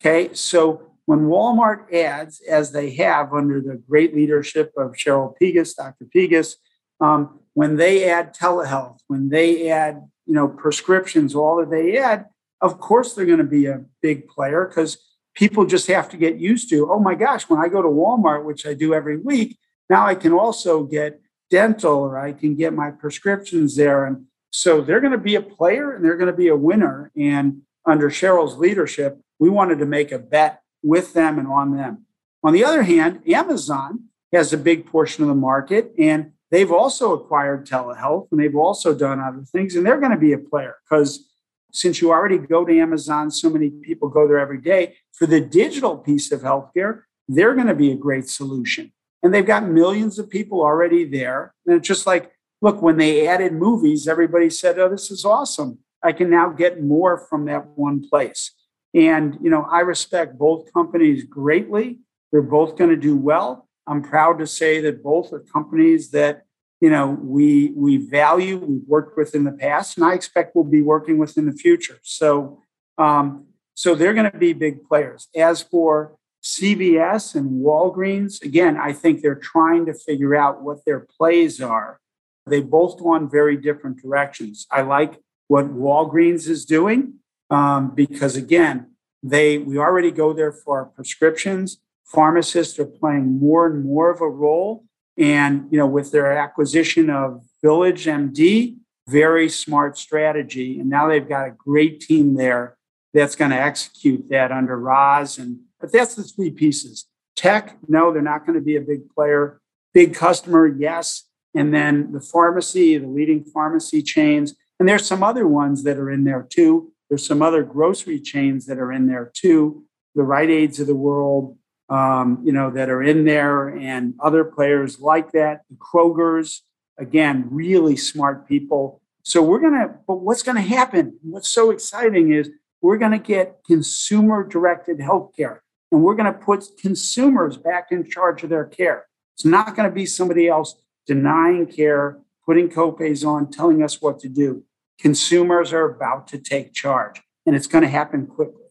Okay. 0.00 0.32
So 0.34 0.92
when 1.06 1.26
Walmart 1.26 1.92
adds, 1.92 2.40
as 2.40 2.72
they 2.72 2.94
have 2.96 3.32
under 3.32 3.60
the 3.60 3.82
great 3.88 4.14
leadership 4.14 4.72
of 4.76 4.92
Cheryl 4.92 5.34
Pegus, 5.40 5.74
Dr. 5.74 6.06
Pegus, 6.14 6.56
um, 7.00 7.40
when 7.54 7.76
they 7.76 8.08
add 8.08 8.34
telehealth, 8.34 8.98
when 9.08 9.28
they 9.28 9.70
add, 9.70 10.08
you 10.26 10.34
know, 10.34 10.48
prescriptions, 10.48 11.34
all 11.34 11.56
that 11.56 11.70
they 11.70 11.98
add, 11.98 12.26
of 12.60 12.80
course 12.80 13.14
they're 13.14 13.26
going 13.26 13.38
to 13.38 13.44
be 13.44 13.66
a 13.66 13.84
big 14.02 14.28
player 14.28 14.66
because 14.66 14.98
people 15.34 15.64
just 15.64 15.86
have 15.86 16.08
to 16.10 16.16
get 16.16 16.36
used 16.36 16.68
to, 16.70 16.90
oh 16.90 16.98
my 16.98 17.14
gosh, 17.14 17.48
when 17.48 17.60
I 17.60 17.68
go 17.68 17.82
to 17.82 17.88
Walmart, 17.88 18.44
which 18.44 18.66
I 18.66 18.74
do 18.74 18.94
every 18.94 19.16
week, 19.16 19.58
now 19.88 20.06
I 20.06 20.14
can 20.14 20.32
also 20.32 20.84
get 20.84 21.20
dental 21.50 21.94
or 21.94 22.18
I 22.18 22.32
can 22.32 22.54
get 22.54 22.74
my 22.74 22.90
prescriptions 22.90 23.76
there. 23.76 24.04
And 24.04 24.26
so 24.50 24.80
they're 24.80 25.00
going 25.00 25.12
to 25.12 25.18
be 25.18 25.36
a 25.36 25.42
player 25.42 25.92
and 25.92 26.04
they're 26.04 26.16
going 26.16 26.30
to 26.30 26.36
be 26.36 26.48
a 26.48 26.56
winner. 26.56 27.10
And 27.16 27.62
under 27.86 28.10
Cheryl's 28.10 28.56
leadership, 28.56 29.20
we 29.38 29.48
wanted 29.48 29.78
to 29.78 29.86
make 29.86 30.12
a 30.12 30.18
bet 30.18 30.60
with 30.82 31.14
them 31.14 31.38
and 31.38 31.48
on 31.48 31.76
them. 31.76 32.04
On 32.42 32.52
the 32.52 32.64
other 32.64 32.82
hand, 32.82 33.20
Amazon 33.28 34.04
has 34.32 34.52
a 34.52 34.58
big 34.58 34.86
portion 34.86 35.24
of 35.24 35.28
the 35.28 35.34
market 35.34 35.92
and 35.98 36.32
they've 36.50 36.72
also 36.72 37.12
acquired 37.12 37.66
telehealth 37.66 38.28
and 38.30 38.40
they've 38.40 38.56
also 38.56 38.94
done 38.94 39.20
other 39.20 39.44
things 39.44 39.76
and 39.76 39.86
they're 39.86 40.00
going 40.00 40.12
to 40.12 40.18
be 40.18 40.32
a 40.32 40.38
player 40.38 40.76
because 40.88 41.28
since 41.72 42.00
you 42.00 42.10
already 42.10 42.38
go 42.38 42.64
to 42.64 42.78
Amazon, 42.78 43.30
so 43.30 43.50
many 43.50 43.70
people 43.70 44.08
go 44.08 44.26
there 44.26 44.38
every 44.38 44.60
day. 44.60 44.96
For 45.12 45.26
the 45.26 45.40
digital 45.40 45.98
piece 45.98 46.32
of 46.32 46.40
healthcare, 46.40 47.02
they're 47.28 47.54
going 47.54 47.66
to 47.66 47.74
be 47.74 47.92
a 47.92 47.96
great 47.96 48.28
solution. 48.28 48.92
And 49.22 49.34
they've 49.34 49.46
got 49.46 49.68
millions 49.68 50.18
of 50.18 50.30
people 50.30 50.60
already 50.60 51.04
there. 51.04 51.52
And 51.66 51.76
it's 51.76 51.88
just 51.88 52.06
like, 52.06 52.32
look, 52.62 52.80
when 52.80 52.96
they 52.96 53.26
added 53.26 53.52
movies, 53.52 54.08
everybody 54.08 54.48
said, 54.48 54.78
oh, 54.78 54.88
this 54.88 55.10
is 55.10 55.24
awesome. 55.24 55.78
I 56.02 56.12
can 56.12 56.30
now 56.30 56.50
get 56.50 56.82
more 56.82 57.18
from 57.18 57.44
that 57.46 57.66
one 57.76 58.08
place. 58.08 58.52
And, 58.94 59.36
you 59.42 59.50
know, 59.50 59.66
I 59.70 59.80
respect 59.80 60.38
both 60.38 60.72
companies 60.72 61.24
greatly. 61.24 61.98
They're 62.32 62.42
both 62.42 62.76
going 62.76 62.90
to 62.90 62.96
do 62.96 63.16
well. 63.16 63.67
I'm 63.88 64.02
proud 64.02 64.38
to 64.38 64.46
say 64.46 64.80
that 64.82 65.02
both 65.02 65.32
are 65.32 65.40
companies 65.40 66.10
that 66.10 66.44
you 66.80 66.90
know 66.90 67.18
we 67.20 67.72
we 67.74 67.96
value 67.96 68.58
we've 68.58 68.86
worked 68.86 69.16
with 69.16 69.34
in 69.34 69.44
the 69.44 69.52
past 69.52 69.96
and 69.96 70.06
i 70.06 70.14
expect 70.14 70.54
we'll 70.54 70.64
be 70.64 70.82
working 70.82 71.18
with 71.18 71.36
in 71.38 71.46
the 71.46 71.52
future. 71.52 71.98
So 72.02 72.62
um, 72.98 73.46
so 73.74 73.94
they're 73.94 74.14
going 74.14 74.30
to 74.30 74.38
be 74.38 74.52
big 74.52 74.84
players. 74.84 75.28
As 75.34 75.62
for 75.62 76.16
cvs 76.40 77.34
and 77.34 77.64
walgreens 77.64 78.40
again 78.42 78.76
i 78.76 78.92
think 78.92 79.20
they're 79.20 79.34
trying 79.34 79.84
to 79.84 79.92
figure 79.92 80.36
out 80.36 80.62
what 80.62 80.84
their 80.84 81.00
plays 81.00 81.60
are. 81.60 81.98
They 82.46 82.60
both 82.60 82.98
gone 82.98 83.28
very 83.28 83.56
different 83.56 84.00
directions. 84.00 84.66
I 84.70 84.82
like 84.82 85.20
what 85.48 85.66
walgreens 85.74 86.48
is 86.48 86.64
doing 86.64 87.14
um, 87.50 87.94
because 87.94 88.36
again 88.36 88.92
they 89.22 89.58
we 89.58 89.78
already 89.78 90.12
go 90.12 90.32
there 90.32 90.52
for 90.52 90.78
our 90.78 90.84
prescriptions 90.84 91.80
pharmacists 92.08 92.78
are 92.78 92.86
playing 92.86 93.38
more 93.38 93.66
and 93.66 93.84
more 93.84 94.10
of 94.10 94.20
a 94.20 94.28
role 94.28 94.84
and 95.18 95.66
you 95.70 95.78
know, 95.78 95.86
with 95.86 96.12
their 96.12 96.32
acquisition 96.32 97.10
of 97.10 97.42
Village 97.60 98.06
MD, 98.06 98.76
very 99.08 99.48
smart 99.48 99.98
strategy. 99.98 100.78
And 100.78 100.88
now 100.88 101.08
they've 101.08 101.28
got 101.28 101.48
a 101.48 101.50
great 101.50 102.00
team 102.00 102.34
there 102.34 102.76
that's 103.12 103.34
going 103.34 103.50
to 103.50 103.60
execute 103.60 104.28
that 104.30 104.52
under 104.52 104.78
Roz. 104.78 105.38
And 105.38 105.58
but 105.80 105.92
that's 105.92 106.14
the 106.14 106.22
three 106.22 106.50
pieces. 106.50 107.06
Tech, 107.34 107.76
no, 107.88 108.12
they're 108.12 108.22
not 108.22 108.46
going 108.46 108.58
to 108.58 108.64
be 108.64 108.76
a 108.76 108.80
big 108.80 109.10
player. 109.10 109.60
Big 109.92 110.14
customer, 110.14 110.66
yes. 110.66 111.24
And 111.54 111.74
then 111.74 112.12
the 112.12 112.20
pharmacy, 112.20 112.96
the 112.98 113.08
leading 113.08 113.42
pharmacy 113.42 114.02
chains. 114.02 114.54
And 114.78 114.88
there's 114.88 115.06
some 115.06 115.24
other 115.24 115.48
ones 115.48 115.82
that 115.82 115.96
are 115.96 116.10
in 116.10 116.24
there 116.24 116.46
too. 116.48 116.92
There's 117.08 117.26
some 117.26 117.42
other 117.42 117.64
grocery 117.64 118.20
chains 118.20 118.66
that 118.66 118.78
are 118.78 118.92
in 118.92 119.08
there 119.08 119.32
too. 119.34 119.84
The 120.14 120.22
Rite 120.22 120.50
Aids 120.50 120.78
of 120.78 120.86
the 120.86 120.94
world, 120.94 121.56
um, 121.88 122.40
you 122.44 122.52
know, 122.52 122.70
that 122.70 122.90
are 122.90 123.02
in 123.02 123.24
there 123.24 123.68
and 123.68 124.14
other 124.20 124.44
players 124.44 125.00
like 125.00 125.32
that. 125.32 125.62
The 125.70 125.76
Kroger's, 125.76 126.62
again, 126.98 127.46
really 127.50 127.96
smart 127.96 128.46
people. 128.46 129.00
So 129.22 129.42
we're 129.42 129.60
going 129.60 129.74
to, 129.74 129.94
but 130.06 130.16
what's 130.16 130.42
going 130.42 130.56
to 130.56 130.62
happen? 130.62 131.18
What's 131.22 131.50
so 131.50 131.70
exciting 131.70 132.32
is 132.32 132.50
we're 132.80 132.98
going 132.98 133.12
to 133.12 133.18
get 133.18 133.58
consumer 133.66 134.44
directed 134.44 134.98
healthcare 134.98 135.58
and 135.90 136.02
we're 136.02 136.14
going 136.14 136.32
to 136.32 136.38
put 136.38 136.64
consumers 136.80 137.56
back 137.56 137.88
in 137.90 138.08
charge 138.08 138.42
of 138.42 138.50
their 138.50 138.64
care. 138.64 139.06
It's 139.34 139.44
not 139.44 139.74
going 139.74 139.88
to 139.88 139.94
be 139.94 140.06
somebody 140.06 140.48
else 140.48 140.80
denying 141.06 141.66
care, 141.66 142.18
putting 142.44 142.68
copays 142.68 143.26
on, 143.26 143.50
telling 143.50 143.82
us 143.82 144.00
what 144.00 144.18
to 144.20 144.28
do. 144.28 144.64
Consumers 144.98 145.72
are 145.72 145.84
about 145.84 146.26
to 146.28 146.38
take 146.38 146.74
charge 146.74 147.22
and 147.46 147.56
it's 147.56 147.66
going 147.66 147.82
to 147.82 147.88
happen 147.88 148.26
quickly. 148.26 148.67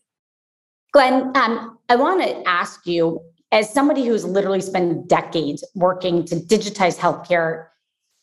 Glenn, 0.94 1.36
um, 1.36 1.78
I 1.90 1.96
want 1.96 2.22
to 2.24 2.48
ask 2.48 2.86
you, 2.86 3.22
as 3.52 3.74
somebody 3.74 4.06
who's 4.06 4.26
literally 4.26 4.62
spent 4.62 5.08
decades 5.08 5.64
working 5.76 6.26
to 6.26 6.36
digitize 6.36 6.98
healthcare, 6.98 7.68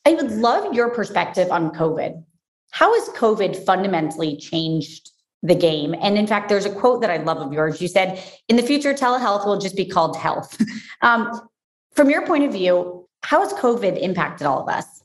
I 0.04 0.14
would 0.14 0.30
love 0.32 0.74
your 0.74 0.90
perspective 0.90 1.50
on 1.50 1.70
COVID. 1.70 2.22
How 2.72 2.92
has 2.94 3.08
COVID 3.10 3.64
fundamentally 3.64 4.36
changed 4.36 5.10
the 5.42 5.54
game? 5.54 5.94
And 6.00 6.18
in 6.18 6.26
fact, 6.26 6.48
there's 6.48 6.66
a 6.66 6.74
quote 6.74 7.00
that 7.00 7.10
I 7.10 7.18
love 7.18 7.38
of 7.38 7.52
yours. 7.52 7.80
You 7.80 7.88
said, 7.88 8.22
in 8.48 8.56
the 8.56 8.62
future, 8.62 8.92
telehealth 8.92 9.46
will 9.46 9.58
just 9.58 9.76
be 9.76 9.86
called 9.86 10.16
health. 10.16 10.60
um, 11.02 11.48
from 11.94 12.10
your 12.10 12.26
point 12.26 12.44
of 12.44 12.52
view, 12.52 13.08
how 13.22 13.40
has 13.40 13.52
COVID 13.54 13.98
impacted 14.00 14.46
all 14.46 14.62
of 14.62 14.68
us? 14.68 15.02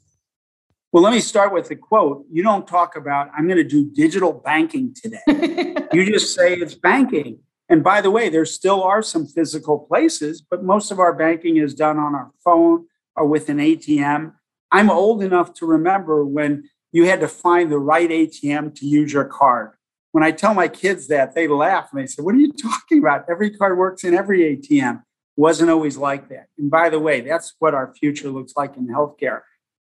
Well, 0.91 1.03
let 1.03 1.13
me 1.13 1.19
start 1.19 1.53
with 1.53 1.69
the 1.69 1.75
quote. 1.75 2.25
You 2.31 2.41
don't 2.41 2.67
talk 2.67 2.95
about, 2.95 3.29
I'm 3.37 3.45
going 3.47 3.57
to 3.57 3.63
do 3.63 3.89
digital 3.91 4.33
banking 4.33 4.95
today. 4.95 5.75
you 5.93 6.05
just 6.11 6.33
say 6.33 6.55
it's 6.55 6.73
banking. 6.73 7.39
And 7.69 7.83
by 7.83 8.01
the 8.01 8.11
way, 8.11 8.29
there 8.29 8.45
still 8.45 8.81
are 8.83 9.03
some 9.03 9.27
physical 9.27 9.77
places, 9.77 10.41
but 10.41 10.63
most 10.63 10.89
of 10.91 10.99
our 10.99 11.13
banking 11.13 11.57
is 11.57 11.75
done 11.75 11.99
on 11.99 12.15
our 12.15 12.31
phone 12.43 12.87
or 13.15 13.27
with 13.27 13.47
an 13.47 13.57
ATM. 13.57 14.33
I'm 14.71 14.89
old 14.89 15.21
enough 15.21 15.53
to 15.55 15.67
remember 15.67 16.25
when 16.25 16.67
you 16.91 17.05
had 17.05 17.19
to 17.19 17.27
find 17.27 17.71
the 17.71 17.77
right 17.77 18.09
ATM 18.09 18.75
to 18.79 18.87
use 18.87 19.13
your 19.13 19.25
card. 19.25 19.71
When 20.11 20.23
I 20.23 20.31
tell 20.31 20.55
my 20.55 20.67
kids 20.67 21.07
that, 21.09 21.35
they 21.35 21.47
laugh 21.47 21.89
and 21.91 22.01
they 22.01 22.07
say, 22.07 22.23
What 22.23 22.33
are 22.33 22.39
you 22.39 22.51
talking 22.53 22.99
about? 22.99 23.25
Every 23.29 23.51
card 23.51 23.77
works 23.77 24.03
in 24.03 24.15
every 24.15 24.57
ATM. 24.57 25.03
Wasn't 25.37 25.69
always 25.69 25.97
like 25.97 26.29
that. 26.29 26.47
And 26.57 26.71
by 26.71 26.89
the 26.89 26.99
way, 26.99 27.21
that's 27.21 27.53
what 27.59 27.75
our 27.75 27.93
future 27.93 28.29
looks 28.29 28.53
like 28.57 28.75
in 28.75 28.87
healthcare. 28.87 29.41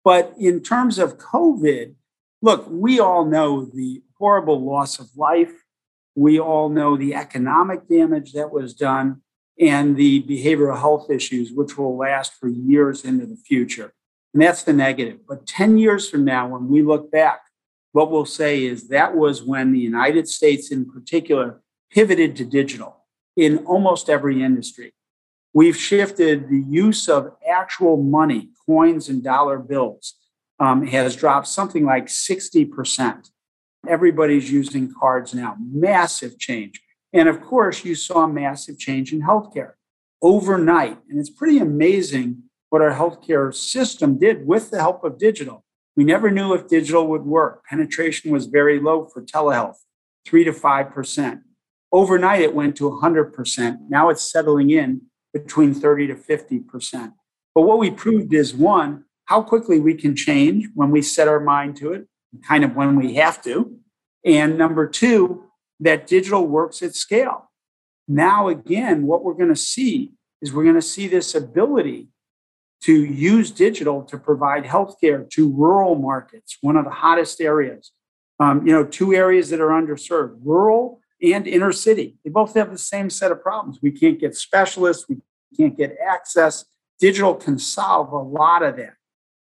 But 0.05 0.35
in 0.39 0.63
terms 0.63 0.99
of 0.99 1.19
COVID, 1.19 1.95
look, 2.43 2.67
we 2.69 3.01
all 3.01 3.25
know 3.25 3.65
the 3.65 4.03
horrible 4.19 4.65
loss 4.65 4.99
of 4.99 5.09
life, 5.17 5.53
we 6.15 6.39
all 6.39 6.69
know 6.69 6.97
the 6.97 7.15
economic 7.15 7.89
damage 7.89 8.33
that 8.33 8.51
was 8.51 8.75
done 8.75 9.23
and 9.59 9.97
the 9.97 10.23
behavioral 10.23 10.79
health 10.79 11.11
issues, 11.11 11.53
which 11.53 11.77
will 11.77 11.97
last 11.97 12.33
for 12.35 12.49
years 12.49 13.05
into 13.05 13.27
the 13.27 13.37
future. 13.37 13.93
And 14.33 14.43
that's 14.43 14.63
the 14.63 14.73
negative. 14.73 15.21
But 15.29 15.47
10 15.47 15.79
years 15.79 16.09
from 16.09 16.25
now, 16.25 16.49
when 16.49 16.69
we 16.69 16.83
look 16.83 17.11
back, 17.11 17.41
what 17.93 18.11
we'll 18.11 18.25
say 18.25 18.65
is 18.65 18.89
that 18.89 19.17
was 19.17 19.43
when 19.43 19.73
the 19.73 19.81
United 19.81 20.29
States, 20.29 20.71
in 20.71 20.91
particular, 20.91 21.61
pivoted 21.91 22.37
to 22.37 22.45
digital 22.45 23.05
in 23.37 23.59
almost 23.59 24.09
every 24.09 24.43
industry. 24.43 24.93
We've 25.53 25.77
shifted 25.77 26.49
the 26.49 26.65
use 26.69 27.09
of 27.09 27.33
actual 27.49 27.97
money, 27.97 28.51
coins 28.67 29.09
and 29.09 29.23
dollar 29.23 29.59
bills, 29.59 30.15
um, 30.61 30.87
has 30.87 31.17
dropped 31.17 31.49
something 31.49 31.85
like 31.85 32.07
60%. 32.07 33.31
Everybody's 33.89 34.51
using 34.51 34.93
cards 34.93 35.35
now. 35.35 35.57
Massive 35.59 36.39
change. 36.39 36.81
And 37.13 37.29
of 37.29 37.41
course, 37.41 37.85
you 37.85 37.95
saw 37.95 38.27
massive 38.27 38.79
change 38.79 39.13
in 39.13 39.23
healthcare 39.23 39.73
overnight. 40.23 40.99
And 41.09 41.19
it's 41.19 41.31
pretty 41.31 41.59
amazing 41.59 42.43
what 42.69 42.83
our 42.83 42.93
healthcare 42.93 43.55
system 43.55 44.19
did 44.19 44.47
with 44.47 44.71
the 44.71 44.79
help 44.79 45.03
of 45.03 45.19
digital. 45.19 45.65
We 45.97 46.05
never 46.05 46.31
knew 46.31 46.55
if 46.55 46.69
digital 46.69 47.07
would 47.09 47.25
work. 47.25 47.65
Penetration 47.65 48.31
was 48.31 48.47
very 48.47 48.79
low 48.79 49.07
for 49.07 49.23
telehealth, 49.23 49.77
three 50.25 50.45
to 50.45 50.53
5%. 50.53 51.41
Overnight, 51.93 52.41
it 52.41 52.55
went 52.55 52.77
to 52.77 52.85
100%. 52.85 53.79
Now 53.89 54.09
it's 54.09 54.31
settling 54.31 54.71
in 54.71 55.03
between 55.33 55.75
30 55.75 56.09
to 56.09 56.15
50%. 56.15 57.13
But 57.55 57.63
what 57.63 57.79
we 57.79 57.91
proved 57.91 58.33
is 58.33 58.55
one, 58.55 59.05
how 59.25 59.43
quickly 59.43 59.81
we 59.81 59.95
can 59.95 60.15
change 60.15 60.69
when 60.75 60.91
we 60.91 61.03
set 61.03 61.29
our 61.29 61.41
mind 61.41 61.77
to 61.79 61.93
it 61.93 62.07
kind 62.47 62.65
of 62.65 62.77
when 62.77 62.97
we 62.97 63.15
have 63.15 63.43
to. 63.43 63.77
And 64.25 64.59
number 64.59 64.87
two, 64.87 65.45
that 65.81 66.07
digital 66.07 66.47
works 66.47 66.83
at 66.83 66.95
scale. 66.95 67.51
Now, 68.07 68.49
again, 68.49 69.07
what 69.07 69.25
we're 69.25 69.35
going 69.35 69.49
to 69.49 69.57
see 69.57 70.13
is 70.43 70.53
we're 70.53 70.65
going 70.65 70.75
to 70.75 70.83
see 70.83 71.07
this 71.07 71.35
ability 71.35 72.09
to 72.83 73.05
use 73.05 73.51
digital 73.51 74.03
to 74.05 74.19
provide 74.19 74.65
healthcare 74.65 75.29
to 75.31 75.53
rural 75.53 75.97
markets, 75.97 76.59
one 76.61 76.77
of 76.77 76.85
the 76.85 76.91
hottest 76.91 77.41
areas. 77.41 77.93
Um, 78.39 78.67
you 78.67 78.73
know, 78.73 78.85
two 78.85 79.15
areas 79.15 79.51
that 79.51 79.61
are 79.61 79.69
underserved, 79.69 80.39
rural 80.43 81.01
and 81.23 81.47
inner 81.47 81.73
city. 81.73 82.17
They 82.25 82.31
both 82.31 82.55
have 82.55 82.71
the 82.71 82.79
same 82.79 83.11
set 83.11 83.31
of 83.31 83.43
problems. 83.43 83.81
We 83.83 83.91
can't 83.91 84.19
get 84.19 84.35
specialists, 84.35 85.07
we 85.09 85.19
can't 85.57 85.77
get 85.77 85.97
access. 86.05 86.65
Digital 86.99 87.35
can 87.35 87.59
solve 87.59 88.13
a 88.13 88.19
lot 88.19 88.63
of 88.63 88.77
that. 88.77 88.95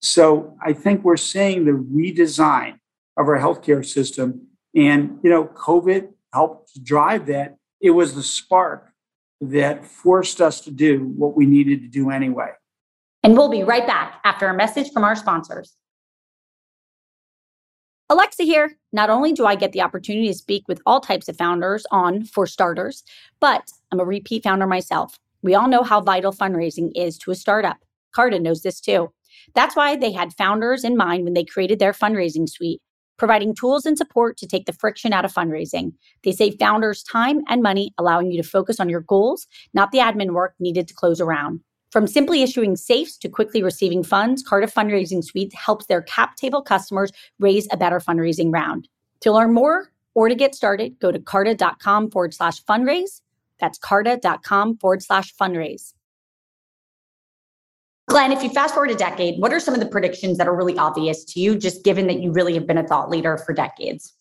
So 0.03 0.57
I 0.61 0.73
think 0.73 1.05
we're 1.05 1.17
seeing 1.17 1.65
the 1.65 1.73
redesign 1.73 2.79
of 3.17 3.29
our 3.29 3.39
healthcare 3.39 3.87
system. 3.87 4.49
And, 4.75 5.19
you 5.23 5.31
know, 5.31 5.45
COVID 5.47 6.09
helped 6.33 6.83
drive 6.83 7.27
that. 7.27 7.57
It 7.81 7.91
was 7.91 8.15
the 8.15 8.23
spark 8.23 8.91
that 9.41 9.85
forced 9.85 10.41
us 10.41 10.61
to 10.63 10.71
do 10.71 11.13
what 11.17 11.37
we 11.37 11.47
needed 11.47 11.83
to 11.83 11.89
do 11.89 12.11
anyway. 12.11 12.51
And 13.23 13.37
we'll 13.37 13.51
be 13.51 13.63
right 13.63 13.87
back 13.87 14.21
after 14.25 14.49
a 14.49 14.55
message 14.55 14.91
from 14.93 15.05
our 15.05 15.15
sponsors. 15.15 15.77
Alexa 18.09 18.43
here. 18.43 18.77
Not 18.93 19.09
only 19.09 19.33
do 19.33 19.47
I 19.47 19.55
get 19.55 19.73
the 19.73 19.81
opportunity 19.81 20.29
to 20.29 20.35
speak 20.35 20.69
with 20.69 20.83
all 20.85 21.01
types 21.01 21.29
of 21.29 21.37
founders 21.37 21.87
on 21.91 22.25
For 22.25 22.47
Starters, 22.47 23.05
but 23.41 23.71
I'm 23.91 24.01
a 24.01 24.05
repeat 24.05 24.43
founder 24.43 24.67
myself. 24.67 25.19
We 25.43 25.55
all 25.55 25.69
know 25.69 25.83
how 25.83 26.01
vital 26.01 26.33
fundraising 26.33 26.93
is 26.95 27.17
to 27.19 27.31
a 27.31 27.35
startup. 27.35 27.79
Carta 28.13 28.39
knows 28.39 28.63
this 28.63 28.81
too. 28.81 29.13
That's 29.55 29.77
why 29.77 29.97
they 29.97 30.13
had 30.13 30.33
founders 30.35 30.85
in 30.85 30.97
mind 30.97 31.25
when 31.25 31.35
they 31.35 31.45
created 31.45 31.79
their 31.79 31.93
fundraising 31.93 32.49
suite, 32.49 32.81
providing 33.17 33.55
tools 33.55 33.87
and 33.87 33.97
support 33.97 34.37
to 34.39 34.47
take 34.47 34.67
the 34.67 34.73
friction 34.73 35.13
out 35.13 35.25
of 35.25 35.33
fundraising. 35.33 35.93
They 36.25 36.33
save 36.33 36.59
founders 36.59 37.03
time 37.03 37.43
and 37.49 37.63
money, 37.63 37.93
allowing 37.99 38.31
you 38.31 38.43
to 38.43 38.49
focus 38.49 38.81
on 38.81 38.89
your 38.89 39.01
goals, 39.01 39.47
not 39.75 39.93
the 39.93 39.99
admin 39.99 40.33
work 40.33 40.55
needed 40.59 40.89
to 40.89 40.95
close 40.95 41.21
a 41.21 41.25
round. 41.25 41.61
From 41.93 42.07
simply 42.07 42.43
issuing 42.43 42.75
safes 42.75 43.19
to 43.19 43.29
quickly 43.29 43.63
receiving 43.63 44.03
funds, 44.03 44.43
Carta 44.43 44.67
Fundraising 44.67 45.23
Suite 45.23 45.53
helps 45.55 45.87
their 45.87 46.01
cap 46.01 46.37
table 46.37 46.63
customers 46.63 47.13
raise 47.39 47.69
a 47.71 47.77
better 47.77 48.01
fundraising 48.01 48.51
round. 48.51 48.89
To 49.21 49.31
learn 49.31 49.53
more 49.53 49.93
or 50.15 50.31
to 50.31 50.35
get 50.35 50.55
started, 50.55 50.99
go 51.01 51.13
to 51.13 51.19
carta.com 51.19 52.11
forward 52.11 52.33
slash 52.33 52.65
fundraise. 52.65 53.21
That's 53.61 53.79
carta.com 53.79 54.79
forward 54.79 55.03
slash 55.03 55.35
fundraise. 55.37 55.93
Glenn, 58.09 58.33
if 58.33 58.43
you 58.43 58.51
fast 58.51 58.75
forward 58.75 58.91
a 58.91 58.97
decade, 58.97 59.41
what 59.41 59.53
are 59.53 59.61
some 59.61 59.75
of 59.75 59.81
the 59.81 59.87
predictions 59.87 60.39
that 60.39 60.49
are 60.49 60.55
really 60.55 60.77
obvious 60.77 61.25
to 61.25 61.41
you, 61.41 61.57
just 61.57 61.85
given 61.85 62.07
that 62.09 62.21
you 62.21 62.33
really 62.33 62.55
have 62.55 62.67
been 62.67 62.79
a 62.79 62.87
thought 62.87 63.09
leader 63.09 63.39
for 63.39 63.53
decades? 63.53 64.15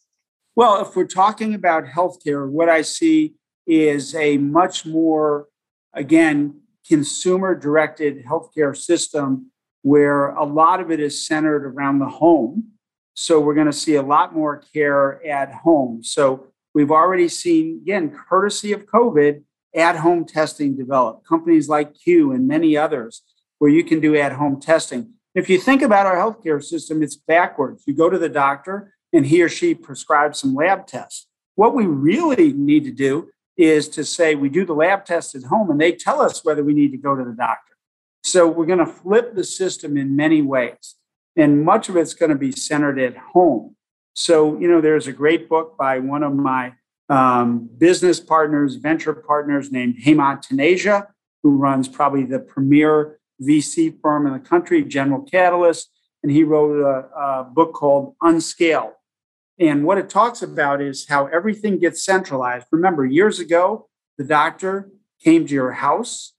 Well, 0.56 0.82
if 0.82 0.96
we're 0.96 1.08
talking 1.08 1.54
about 1.54 1.86
healthcare, 1.86 2.50
what 2.50 2.70
I 2.70 2.84
see 2.84 3.36
is 3.66 4.14
a 4.16 4.38
much 4.38 4.86
more, 4.86 5.48
again, 5.94 6.62
consumer 6.88 7.56
directed 7.56 8.26
healthcare 8.26 8.76
system 8.76 9.52
where 9.82 10.30
a 10.30 10.44
lot 10.44 10.80
of 10.80 10.92
it 10.92 11.00
is 11.00 11.26
centered 11.26 11.66
around 11.66 12.00
the 12.00 12.10
home. 12.10 12.72
So 13.16 13.40
we're 13.40 13.56
going 13.56 13.68
to 13.68 13.74
see 13.74 13.96
a 13.96 14.02
lot 14.02 14.34
more 14.36 14.62
care 14.74 15.26
at 15.26 15.54
home. 15.54 16.04
So 16.04 16.48
we've 16.74 16.92
already 16.92 17.28
seen, 17.28 17.80
again, 17.82 18.16
courtesy 18.30 18.74
of 18.74 18.86
COVID, 18.86 19.44
at 19.74 19.96
home 19.96 20.26
testing 20.26 20.76
develop. 20.76 21.26
Companies 21.26 21.70
like 21.70 21.94
Cue 21.94 22.34
and 22.34 22.48
many 22.48 22.76
others 22.76 23.24
where 23.62 23.70
you 23.70 23.84
can 23.84 24.00
do 24.00 24.16
at 24.16 24.32
home 24.32 24.60
testing. 24.60 25.14
If 25.36 25.48
you 25.48 25.60
think 25.60 25.84
about 25.84 26.08
our 26.08 26.16
healthcare 26.16 26.64
system, 26.64 27.04
it's 27.04 27.16
backwards. 27.16 27.84
You 27.86 27.94
go 27.94 28.10
to 28.10 28.18
the 28.18 28.28
doctor 28.28 28.92
and 29.14 29.24
he 29.24 29.44
or 29.44 29.50
she 29.50 29.76
prescribes 29.76 30.40
some 30.40 30.56
lab 30.56 30.88
tests. 30.88 31.28
What 31.54 31.76
we 31.76 31.86
really 31.86 32.54
need 32.54 32.86
to 32.86 32.92
do 32.92 33.30
is 33.56 33.88
to 33.90 34.04
say 34.04 34.34
we 34.34 34.50
do 34.50 34.66
the 34.66 34.74
lab 34.74 35.06
test 35.06 35.36
at 35.36 35.44
home 35.44 35.70
and 35.70 35.80
they 35.80 35.92
tell 35.92 36.24
us 36.24 36.44
whether 36.44 36.64
we 36.64 36.74
need 36.74 36.90
to 36.94 36.98
go 36.98 37.16
to 37.16 37.24
the 37.24 37.36
doctor. 37.36 37.76
So 38.24 38.48
we're 38.48 38.66
going 38.66 38.80
to 38.80 38.86
flip 38.88 39.36
the 39.36 39.44
system 39.44 39.96
in 39.96 40.16
many 40.16 40.42
ways. 40.42 40.96
And 41.36 41.64
much 41.64 41.88
of 41.88 41.96
it's 41.96 42.16
going 42.16 42.32
to 42.32 42.36
be 42.36 42.52
centered 42.52 42.98
at 42.98 43.16
home. 43.16 43.76
So, 44.16 44.58
you 44.58 44.68
know, 44.68 44.82
there's 44.82 45.06
a 45.06 45.14
great 45.14 45.48
book 45.48 45.78
by 45.78 46.00
one 46.00 46.24
of 46.24 46.34
my 46.34 46.74
um, 47.10 47.70
business 47.78 48.20
partners, 48.20 48.78
venture 48.78 49.14
partners 49.14 49.72
named 49.72 49.98
Hemant 50.04 50.48
Taneja, 50.48 51.10
who 51.44 51.58
runs 51.58 51.88
probably 51.88 52.24
the 52.24 52.40
premier 52.40 53.20
VC 53.42 53.94
firm 54.02 54.28
in 54.28 54.34
the 54.34 54.40
country, 54.40 54.84
General 54.84 55.22
Catalyst. 55.24 55.90
And 56.24 56.32
he 56.32 56.44
wrote 56.44 56.80
a, 56.82 57.20
a 57.20 57.44
book 57.44 57.74
called 57.74 58.16
Unscale 58.22 58.94
and 59.62 59.86
what 59.86 60.00
it 60.00 60.10
talks 60.10 60.42
about 60.42 60.82
is 60.82 61.08
how 61.08 61.28
everything 61.28 61.78
gets 61.78 62.04
centralized. 62.04 62.66
Remember, 62.72 63.06
years 63.06 63.40
ago, 63.40 63.88
the 64.18 64.24
doctor 64.24 64.90
came 65.24 65.46
to 65.46 65.54
your 65.54 65.74
house. 65.74 66.34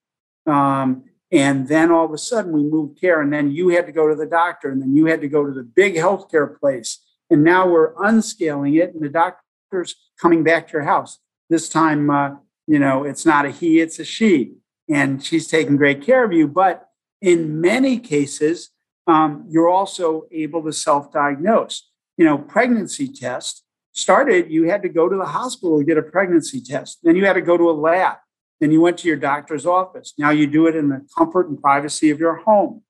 Um, 0.44 1.05
and 1.31 1.68
then 1.68 1.92
all 1.92 2.05
of 2.05 2.12
a 2.12 2.18
sudden, 2.18 2.50
we 2.50 2.64
moved 2.64 3.00
care. 3.00 3.22
And 3.22 3.33
then 3.33 3.53
you 3.53 3.68
had 3.68 3.87
to 3.87 3.92
go 3.92 4.09
to 4.09 4.16
the 4.16 4.26
doctor. 4.26 4.70
And 4.70 4.83
then 4.83 4.96
you 4.96 5.07
had 5.07 5.20
to 5.20 5.29
go 5.29 5.46
to 5.46 5.53
the 5.53 5.62
big 5.62 5.94
healthcare 5.94 6.59
place. 6.59 6.98
And 7.31 7.44
now 7.44 7.68
we're 7.68 7.94
unscaling 7.94 8.83
it. 8.83 8.92
And 8.92 9.05
the 9.05 9.09
doctor's 9.09 9.94
coming 10.20 10.42
back 10.42 10.66
to 10.66 10.72
your 10.72 10.83
house. 10.83 11.20
This 11.48 11.68
time, 11.68 12.11
uh, 12.11 12.31
you 12.66 12.81
know, 12.81 13.05
it's 13.05 13.24
not 13.24 13.46
a 13.46 13.50
he, 13.50 13.81
it's 13.81 14.00
a 14.00 14.05
she. 14.05 14.55
And 14.90 15.24
she's 15.24 15.46
taking 15.46 15.76
great 15.76 16.03
care 16.03 16.24
of 16.24 16.33
you. 16.33 16.48
But 16.48 16.88
in 17.22 17.61
many 17.61 17.98
cases, 17.98 18.70
um, 19.06 19.46
you're 19.48 19.70
also 19.70 20.26
able 20.30 20.62
to 20.64 20.72
self 20.72 21.11
diagnose 21.11 21.88
you 22.16 22.24
know, 22.24 22.38
pregnancy 22.38 23.08
test 23.08 23.64
started, 23.92 24.50
you 24.50 24.68
had 24.68 24.82
to 24.82 24.88
go 24.88 25.08
to 25.08 25.16
the 25.16 25.24
hospital 25.24 25.78
to 25.78 25.85
get 25.85 25.98
a 25.98 26.02
pregnancy 26.02 26.61
test. 26.61 26.98
Then 27.02 27.16
you 27.16 27.26
had 27.26 27.35
to 27.35 27.40
go 27.40 27.56
to 27.56 27.70
a 27.70 27.72
lab. 27.72 28.18
Then 28.61 28.70
you 28.70 28.80
went 28.80 28.98
to 28.98 29.08
your 29.08 29.16
doctor's 29.16 29.66
office. 29.66 30.14
Now 30.18 30.30
you 30.30 30.46
do 30.46 30.66
it 30.66 30.76
in 30.76 30.88
the 30.88 31.04
comfort 31.16 31.48
and 31.48 31.61
privacy 31.61 32.11
of 32.11 32.20
your 32.20 32.37
home. 32.37 32.82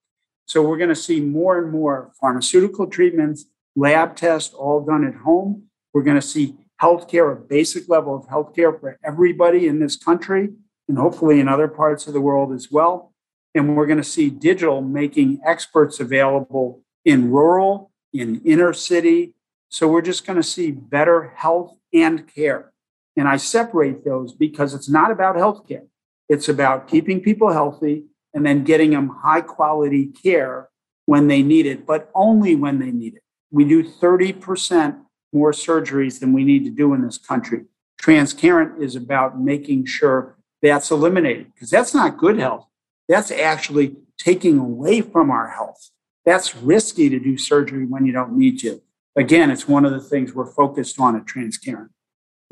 So 0.47 0.63
we're 0.63 0.77
going 0.77 0.91
to 0.91 0.95
see 0.95 1.21
more 1.21 1.59
and 1.59 1.73
more 1.73 2.13
pharmaceutical 2.21 2.87
treatments, 2.87 3.47
lab 3.75 4.17
tests, 4.17 4.53
all 4.53 4.85
done 4.85 5.05
at 5.05 5.15
home. 5.15 5.65
We're 5.95 6.03
going 6.03 6.21
to 6.21 6.27
see 6.27 6.57
healthcare, 6.81 7.33
a 7.33 7.37
basic 7.37 7.89
level 7.89 8.15
of 8.15 8.27
healthcare 8.27 8.79
for 8.79 8.99
everybody 9.05 9.67
in 9.67 9.79
this 9.79 9.97
country 9.97 10.51
and 10.89 10.99
hopefully 10.99 11.41
in 11.41 11.49
other 11.49 11.69
parts 11.69 12.07
of 12.07 12.13
the 12.13 12.21
world 12.21 12.53
as 12.53 12.71
well. 12.71 13.12
And 13.55 13.77
we're 13.77 13.87
going 13.87 13.99
to 13.99 14.05
see 14.05 14.31
digital 14.31 14.81
making 14.81 15.41
experts 15.45 16.01
available 16.01 16.83
in 17.05 17.31
rural 17.31 17.93
in 18.13 18.41
inner 18.45 18.73
city. 18.73 19.35
So 19.69 19.89
we're 19.89 20.03
just 20.03 20.27
going 20.27 20.37
to 20.37 20.43
see 20.43 20.71
better 20.71 21.33
health 21.37 21.77
and 21.93 22.33
care. 22.33 22.73
And 23.17 23.29
I 23.29 23.37
separate 23.37 24.05
those 24.05 24.33
because 24.33 24.75
it's 24.75 24.89
not 24.89 25.11
about 25.11 25.37
healthcare. 25.37 25.87
It's 26.29 26.49
about 26.49 26.89
keeping 26.89 27.21
people 27.21 27.53
healthy 27.53 28.05
and 28.35 28.47
then 28.47 28.65
getting 28.65 28.91
them 28.91 29.09
high 29.23 29.43
quality 29.43 30.07
care 30.07 30.69
when 31.05 31.27
they 31.27 31.43
need 31.43 31.67
it, 31.67 31.87
but 31.87 32.11
only 32.15 32.57
when 32.57 32.79
they 32.79 32.91
need 32.91 33.15
it. 33.15 33.23
We 33.51 33.65
do 33.65 33.83
30% 33.83 34.99
more 35.33 35.53
surgeries 35.53 36.21
than 36.21 36.33
we 36.33 36.45
need 36.45 36.65
to 36.65 36.71
do 36.71 36.95
in 36.95 37.03
this 37.03 37.19
country. 37.19 37.65
Transcarent 38.01 38.81
is 38.81 38.97
about 38.97 39.41
making 39.41 39.87
sure 39.87 40.37
that's 40.63 40.91
eliminated 40.91 41.53
because 41.53 41.71
that's 41.71 41.95
not 41.95 42.17
good 42.17 42.39
health. 42.39 42.67
That's 43.13 43.31
actually 43.31 43.97
taking 44.19 44.59
away 44.59 45.01
from 45.01 45.31
our 45.31 45.49
health 45.49 45.91
that's 46.25 46.55
risky 46.57 47.09
to 47.09 47.19
do 47.19 47.37
surgery 47.37 47.87
when 47.87 48.07
you 48.07 48.13
don't 48.13 48.37
need 48.37 48.59
to. 48.61 48.81
Again, 49.17 49.51
it's 49.51 49.69
one 49.69 49.85
of 49.85 49.93
the 49.93 50.01
things 50.01 50.35
we're 50.35 50.51
focused 50.51 50.99
on 51.01 51.17
at 51.17 51.27
Transcarent. 51.27 51.89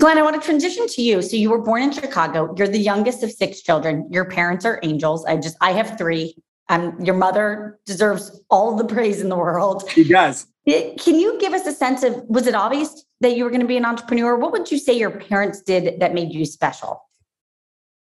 Glenn, 0.00 0.18
I 0.18 0.22
want 0.22 0.40
to 0.40 0.44
transition 0.44 0.86
to 0.88 1.02
you. 1.02 1.22
So 1.22 1.36
you 1.36 1.50
were 1.50 1.60
born 1.60 1.82
in 1.82 1.92
Chicago. 1.92 2.54
You're 2.56 2.68
the 2.68 2.78
youngest 2.78 3.22
of 3.22 3.30
six 3.30 3.60
children. 3.62 4.08
Your 4.10 4.24
parents 4.24 4.64
are 4.64 4.80
angels. 4.82 5.24
I 5.26 5.36
just 5.36 5.56
I 5.60 5.72
have 5.72 5.96
three. 5.98 6.34
Um, 6.68 6.98
your 7.00 7.16
mother 7.16 7.78
deserves 7.84 8.40
all 8.48 8.76
the 8.76 8.84
praise 8.84 9.20
in 9.20 9.28
the 9.28 9.36
world. 9.36 9.88
She 9.90 10.04
does. 10.04 10.46
Can 10.66 11.18
you 11.18 11.38
give 11.38 11.52
us 11.52 11.66
a 11.66 11.72
sense 11.72 12.02
of 12.02 12.22
was 12.28 12.46
it 12.46 12.54
obvious 12.54 13.04
that 13.20 13.36
you 13.36 13.44
were 13.44 13.50
going 13.50 13.60
to 13.60 13.66
be 13.66 13.76
an 13.76 13.84
entrepreneur? 13.84 14.36
What 14.36 14.52
would 14.52 14.70
you 14.70 14.78
say 14.78 14.92
your 14.96 15.10
parents 15.10 15.60
did 15.62 16.00
that 16.00 16.14
made 16.14 16.32
you 16.32 16.44
special? 16.44 17.02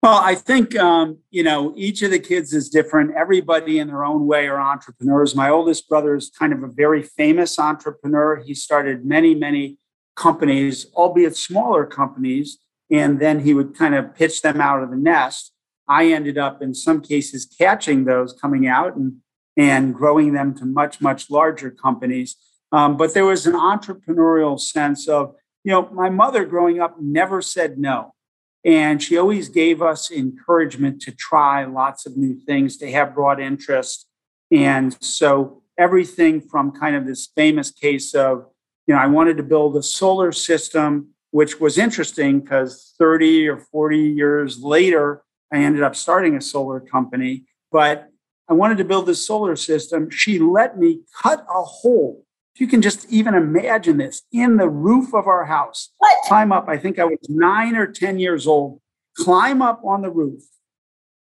Well, 0.01 0.21
I 0.23 0.35
think 0.35 0.77
um, 0.77 1.17
you 1.29 1.43
know 1.43 1.73
each 1.75 2.01
of 2.03 2.11
the 2.11 2.19
kids 2.19 2.53
is 2.53 2.69
different. 2.69 3.15
Everybody 3.17 3.79
in 3.79 3.89
their 3.89 4.05
own 4.05 4.27
way 4.27 4.47
are 4.47 4.59
entrepreneurs. 4.59 5.35
My 5.35 5.49
oldest 5.49 5.89
brother 5.89 6.15
is 6.15 6.29
kind 6.29 6.53
of 6.53 6.63
a 6.63 6.67
very 6.67 7.03
famous 7.03 7.59
entrepreneur. 7.59 8.37
He 8.37 8.53
started 8.53 9.05
many, 9.05 9.35
many 9.35 9.77
companies, 10.15 10.85
albeit 10.93 11.35
smaller 11.35 11.85
companies, 11.85 12.59
and 12.89 13.19
then 13.19 13.41
he 13.41 13.53
would 13.53 13.77
kind 13.77 13.93
of 13.93 14.15
pitch 14.15 14.41
them 14.41 14.61
out 14.61 14.81
of 14.81 14.89
the 14.89 14.95
nest. 14.95 15.53
I 15.89 16.11
ended 16.11 16.37
up, 16.37 16.61
in 16.61 16.73
some 16.73 17.01
cases, 17.01 17.45
catching 17.45 18.05
those 18.05 18.31
coming 18.31 18.67
out 18.67 18.95
and 18.95 19.17
and 19.57 19.93
growing 19.93 20.31
them 20.31 20.53
to 20.55 20.65
much, 20.65 21.01
much 21.01 21.29
larger 21.29 21.69
companies. 21.71 22.37
Um, 22.71 22.95
but 22.95 23.13
there 23.13 23.25
was 23.25 23.45
an 23.45 23.53
entrepreneurial 23.53 24.57
sense 24.57 25.09
of, 25.09 25.35
you 25.65 25.73
know, 25.73 25.89
my 25.91 26.09
mother 26.09 26.45
growing 26.45 26.79
up 26.79 26.95
never 27.01 27.41
said 27.41 27.77
no 27.77 28.13
and 28.65 29.01
she 29.01 29.17
always 29.17 29.49
gave 29.49 29.81
us 29.81 30.11
encouragement 30.11 31.01
to 31.03 31.11
try 31.11 31.65
lots 31.65 32.05
of 32.05 32.17
new 32.17 32.35
things, 32.35 32.77
to 32.77 32.91
have 32.91 33.15
broad 33.15 33.39
interest. 33.39 34.07
And 34.51 34.97
so 35.01 35.63
everything 35.77 36.41
from 36.41 36.71
kind 36.71 36.95
of 36.95 37.05
this 37.05 37.29
famous 37.35 37.71
case 37.71 38.13
of, 38.13 38.45
you 38.85 38.95
know, 38.95 39.01
I 39.01 39.07
wanted 39.07 39.37
to 39.37 39.43
build 39.43 39.77
a 39.77 39.83
solar 39.83 40.31
system, 40.31 41.09
which 41.31 41.59
was 41.59 41.77
interesting 41.77 42.41
because 42.41 42.93
30 42.97 43.47
or 43.47 43.57
40 43.57 43.97
years 43.97 44.59
later, 44.59 45.23
I 45.53 45.59
ended 45.59 45.83
up 45.83 45.95
starting 45.95 46.35
a 46.35 46.41
solar 46.41 46.79
company. 46.79 47.45
But 47.71 48.09
I 48.49 48.53
wanted 48.53 48.79
to 48.79 48.85
build 48.85 49.05
this 49.05 49.25
solar 49.25 49.55
system. 49.55 50.09
She 50.09 50.39
let 50.39 50.77
me 50.77 51.01
cut 51.21 51.45
a 51.47 51.61
hole 51.61 52.25
you 52.59 52.67
can 52.67 52.81
just 52.81 53.09
even 53.09 53.33
imagine 53.33 53.97
this 53.97 54.23
in 54.31 54.57
the 54.57 54.69
roof 54.69 55.13
of 55.13 55.27
our 55.27 55.45
house, 55.45 55.91
what? 55.97 56.17
climb 56.25 56.51
up. 56.51 56.67
I 56.67 56.77
think 56.77 56.99
I 56.99 57.05
was 57.05 57.17
nine 57.29 57.75
or 57.75 57.87
10 57.87 58.19
years 58.19 58.47
old, 58.47 58.81
climb 59.17 59.61
up 59.61 59.81
on 59.83 60.01
the 60.01 60.09
roof, 60.09 60.43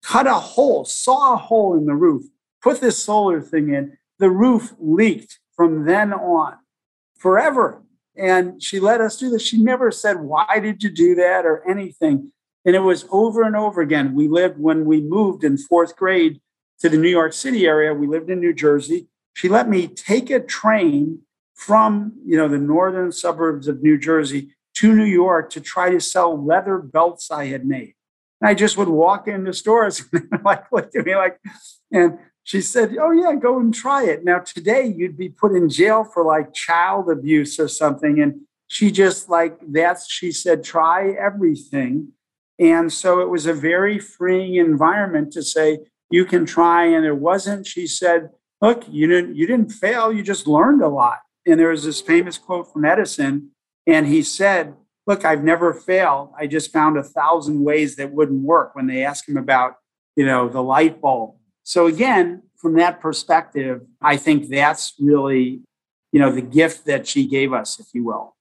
cut 0.02 0.26
a 0.26 0.34
hole, 0.34 0.84
saw 0.84 1.34
a 1.34 1.36
hole 1.36 1.76
in 1.76 1.86
the 1.86 1.94
roof, 1.94 2.24
put 2.62 2.80
this 2.80 3.02
solar 3.02 3.40
thing 3.40 3.72
in, 3.72 3.96
the 4.18 4.30
roof 4.30 4.74
leaked 4.78 5.38
from 5.56 5.84
then 5.84 6.12
on 6.12 6.56
forever. 7.18 7.82
And 8.16 8.62
she 8.62 8.78
let 8.78 9.00
us 9.00 9.16
do 9.16 9.28
this. 9.30 9.42
She 9.42 9.60
never 9.60 9.90
said, 9.90 10.20
Why 10.20 10.60
did 10.60 10.82
you 10.82 10.90
do 10.90 11.14
that 11.16 11.44
or 11.44 11.68
anything? 11.68 12.32
And 12.64 12.76
it 12.76 12.80
was 12.80 13.06
over 13.10 13.42
and 13.42 13.56
over 13.56 13.80
again. 13.80 14.14
We 14.14 14.28
lived 14.28 14.58
when 14.58 14.84
we 14.84 15.00
moved 15.00 15.42
in 15.42 15.58
fourth 15.58 15.96
grade 15.96 16.40
to 16.80 16.88
the 16.88 16.96
New 16.96 17.08
York 17.08 17.32
City 17.32 17.66
area. 17.66 17.92
We 17.92 18.06
lived 18.06 18.30
in 18.30 18.40
New 18.40 18.54
Jersey. 18.54 19.08
She 19.34 19.48
let 19.48 19.68
me 19.68 19.86
take 19.86 20.30
a 20.30 20.40
train 20.40 21.20
from 21.54 22.14
you 22.24 22.36
know 22.36 22.48
the 22.48 22.58
northern 22.58 23.12
suburbs 23.12 23.68
of 23.68 23.82
New 23.82 23.98
Jersey 23.98 24.54
to 24.76 24.94
New 24.94 25.04
York 25.04 25.50
to 25.50 25.60
try 25.60 25.90
to 25.90 26.00
sell 26.00 26.42
leather 26.42 26.78
belts 26.78 27.30
I 27.30 27.46
had 27.46 27.64
made. 27.64 27.94
And 28.40 28.48
I 28.48 28.54
just 28.54 28.76
would 28.76 28.88
walk 28.88 29.28
into 29.28 29.52
stores 29.52 30.04
and 30.12 30.44
like 30.44 30.70
looked 30.72 30.96
at 30.96 31.06
me 31.06 31.14
like, 31.14 31.38
and 31.92 32.18
she 32.42 32.60
said, 32.60 32.96
Oh, 33.00 33.10
yeah, 33.10 33.34
go 33.34 33.58
and 33.58 33.74
try 33.74 34.04
it. 34.04 34.24
Now, 34.24 34.40
today 34.40 34.86
you'd 34.86 35.16
be 35.16 35.30
put 35.30 35.52
in 35.52 35.68
jail 35.68 36.04
for 36.04 36.24
like 36.24 36.52
child 36.52 37.10
abuse 37.10 37.58
or 37.58 37.68
something. 37.68 38.20
And 38.20 38.42
she 38.68 38.90
just 38.90 39.28
like, 39.28 39.58
that's, 39.68 40.10
she 40.10 40.30
said, 40.30 40.62
try 40.62 41.10
everything. 41.10 42.12
And 42.58 42.92
so 42.92 43.20
it 43.20 43.28
was 43.28 43.46
a 43.46 43.54
very 43.54 43.98
freeing 43.98 44.56
environment 44.56 45.32
to 45.32 45.42
say, 45.42 45.78
you 46.10 46.24
can 46.24 46.44
try. 46.44 46.84
And 46.84 47.06
it 47.06 47.16
wasn't, 47.16 47.66
she 47.66 47.86
said, 47.86 48.30
look, 48.64 48.84
you 48.88 49.06
didn't, 49.06 49.36
you 49.36 49.46
didn't 49.46 49.70
fail, 49.70 50.12
you 50.12 50.22
just 50.22 50.46
learned 50.46 50.82
a 50.82 50.88
lot. 50.88 51.18
And 51.46 51.60
there 51.60 51.68
was 51.68 51.84
this 51.84 52.00
famous 52.00 52.38
quote 52.38 52.72
from 52.72 52.84
Edison, 52.84 53.50
and 53.86 54.06
he 54.06 54.22
said, 54.22 54.74
Look, 55.06 55.26
I've 55.26 55.44
never 55.44 55.74
failed. 55.74 56.30
I 56.38 56.46
just 56.46 56.72
found 56.72 56.96
a 56.96 57.02
thousand 57.02 57.62
ways 57.62 57.96
that 57.96 58.10
wouldn't 58.10 58.42
work 58.42 58.74
when 58.74 58.86
they 58.86 59.04
asked 59.04 59.28
him 59.28 59.36
about, 59.36 59.74
you 60.16 60.24
know, 60.24 60.48
the 60.48 60.62
light 60.62 61.02
bulb 61.02 61.34
so 61.64 61.86
again, 61.86 62.42
from 62.56 62.74
that 62.74 63.00
perspective, 63.00 63.80
I 64.00 64.16
think 64.18 64.48
that's 64.48 64.92
really, 65.00 65.62
you 66.12 66.20
know, 66.20 66.30
the 66.30 66.42
gift 66.42 66.84
that 66.84 67.08
she 67.08 67.26
gave 67.26 67.52
us, 67.52 67.80
if 67.80 67.86
you 67.94 68.04
will. 68.04 68.36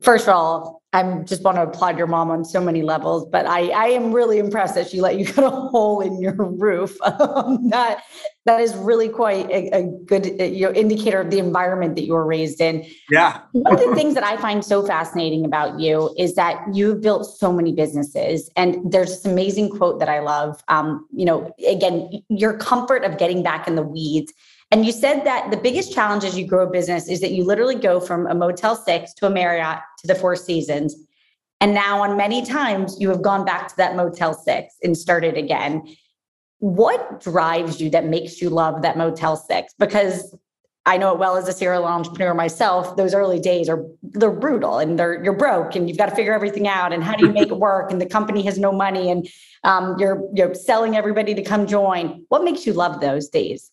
First 0.00 0.28
of 0.28 0.34
all, 0.34 0.81
I 0.94 1.02
just 1.24 1.42
want 1.42 1.56
to 1.56 1.62
applaud 1.62 1.96
your 1.96 2.06
mom 2.06 2.30
on 2.30 2.44
so 2.44 2.60
many 2.60 2.82
levels, 2.82 3.26
but 3.26 3.46
I, 3.46 3.68
I 3.68 3.86
am 3.86 4.12
really 4.12 4.38
impressed 4.38 4.74
that 4.74 4.90
she 4.90 5.00
let 5.00 5.18
you 5.18 5.24
cut 5.32 5.44
a 5.44 5.50
hole 5.50 6.00
in 6.00 6.20
your 6.20 6.34
roof. 6.34 7.00
Um, 7.02 7.70
that 7.70 8.02
that 8.44 8.60
is 8.60 8.74
really 8.74 9.08
quite 9.08 9.48
a, 9.50 9.68
a 9.70 9.82
good 10.04 10.26
you 10.40 10.66
know, 10.66 10.72
indicator 10.72 11.20
of 11.20 11.30
the 11.30 11.38
environment 11.38 11.94
that 11.94 12.02
you 12.02 12.12
were 12.12 12.26
raised 12.26 12.60
in. 12.60 12.84
Yeah. 13.08 13.40
One 13.52 13.74
of 13.74 13.80
the 13.80 13.94
things 13.94 14.14
that 14.14 14.24
I 14.24 14.36
find 14.36 14.64
so 14.64 14.84
fascinating 14.84 15.44
about 15.44 15.78
you 15.78 16.12
is 16.18 16.34
that 16.34 16.62
you've 16.74 17.00
built 17.00 17.24
so 17.24 17.52
many 17.52 17.72
businesses, 17.72 18.50
and 18.56 18.92
there's 18.92 19.10
this 19.10 19.24
amazing 19.24 19.70
quote 19.70 19.98
that 20.00 20.08
I 20.08 20.20
love. 20.20 20.62
Um, 20.68 21.06
you 21.14 21.24
know, 21.24 21.54
again, 21.66 22.22
your 22.28 22.58
comfort 22.58 23.04
of 23.04 23.16
getting 23.16 23.42
back 23.42 23.66
in 23.66 23.76
the 23.76 23.82
weeds 23.82 24.32
and 24.72 24.86
you 24.86 24.92
said 24.92 25.24
that 25.24 25.50
the 25.50 25.58
biggest 25.58 25.92
challenge 25.92 26.24
as 26.24 26.36
you 26.38 26.46
grow 26.46 26.66
a 26.66 26.70
business 26.70 27.06
is 27.06 27.20
that 27.20 27.32
you 27.32 27.44
literally 27.44 27.74
go 27.74 28.00
from 28.00 28.26
a 28.26 28.34
Motel 28.34 28.74
6 28.74 29.12
to 29.14 29.26
a 29.26 29.30
Marriott 29.30 29.80
to 30.02 30.06
the 30.06 30.14
Four 30.14 30.36
Seasons. 30.36 30.94
And 31.60 31.74
now, 31.74 32.02
on 32.02 32.16
many 32.16 32.44
times, 32.44 32.96
you 33.00 33.08
have 33.08 33.22
gone 33.22 33.44
back 33.44 33.68
to 33.68 33.76
that 33.76 33.94
Motel 33.94 34.34
6 34.34 34.74
and 34.82 34.96
started 34.96 35.36
again. 35.36 35.86
What 36.58 37.20
drives 37.20 37.80
you 37.80 37.88
that 37.90 38.04
makes 38.04 38.42
you 38.42 38.50
love 38.50 38.82
that 38.82 38.96
Motel 38.96 39.36
6? 39.36 39.74
Because 39.78 40.34
I 40.84 40.96
know 40.96 41.12
it 41.12 41.18
well 41.20 41.36
as 41.36 41.46
a 41.46 41.52
serial 41.52 41.84
entrepreneur 41.84 42.34
myself. 42.34 42.96
Those 42.96 43.14
early 43.14 43.38
days 43.38 43.68
are 43.68 43.84
they're 44.02 44.32
brutal, 44.32 44.78
and 44.78 44.98
they're 44.98 45.22
you're 45.22 45.36
broke, 45.36 45.76
and 45.76 45.88
you've 45.88 45.98
got 45.98 46.06
to 46.06 46.16
figure 46.16 46.32
everything 46.32 46.66
out. 46.66 46.92
And 46.92 47.04
how 47.04 47.14
do 47.14 47.24
you 47.24 47.32
make 47.32 47.48
it 47.48 47.58
work? 47.58 47.92
And 47.92 48.00
the 48.00 48.06
company 48.06 48.42
has 48.42 48.58
no 48.58 48.72
money, 48.72 49.08
and 49.08 49.28
um, 49.62 49.96
you're 50.00 50.28
you're 50.34 50.54
selling 50.54 50.96
everybody 50.96 51.34
to 51.34 51.42
come 51.42 51.68
join. 51.68 52.24
What 52.28 52.42
makes 52.42 52.66
you 52.66 52.72
love 52.72 53.00
those 53.00 53.28
days? 53.28 53.70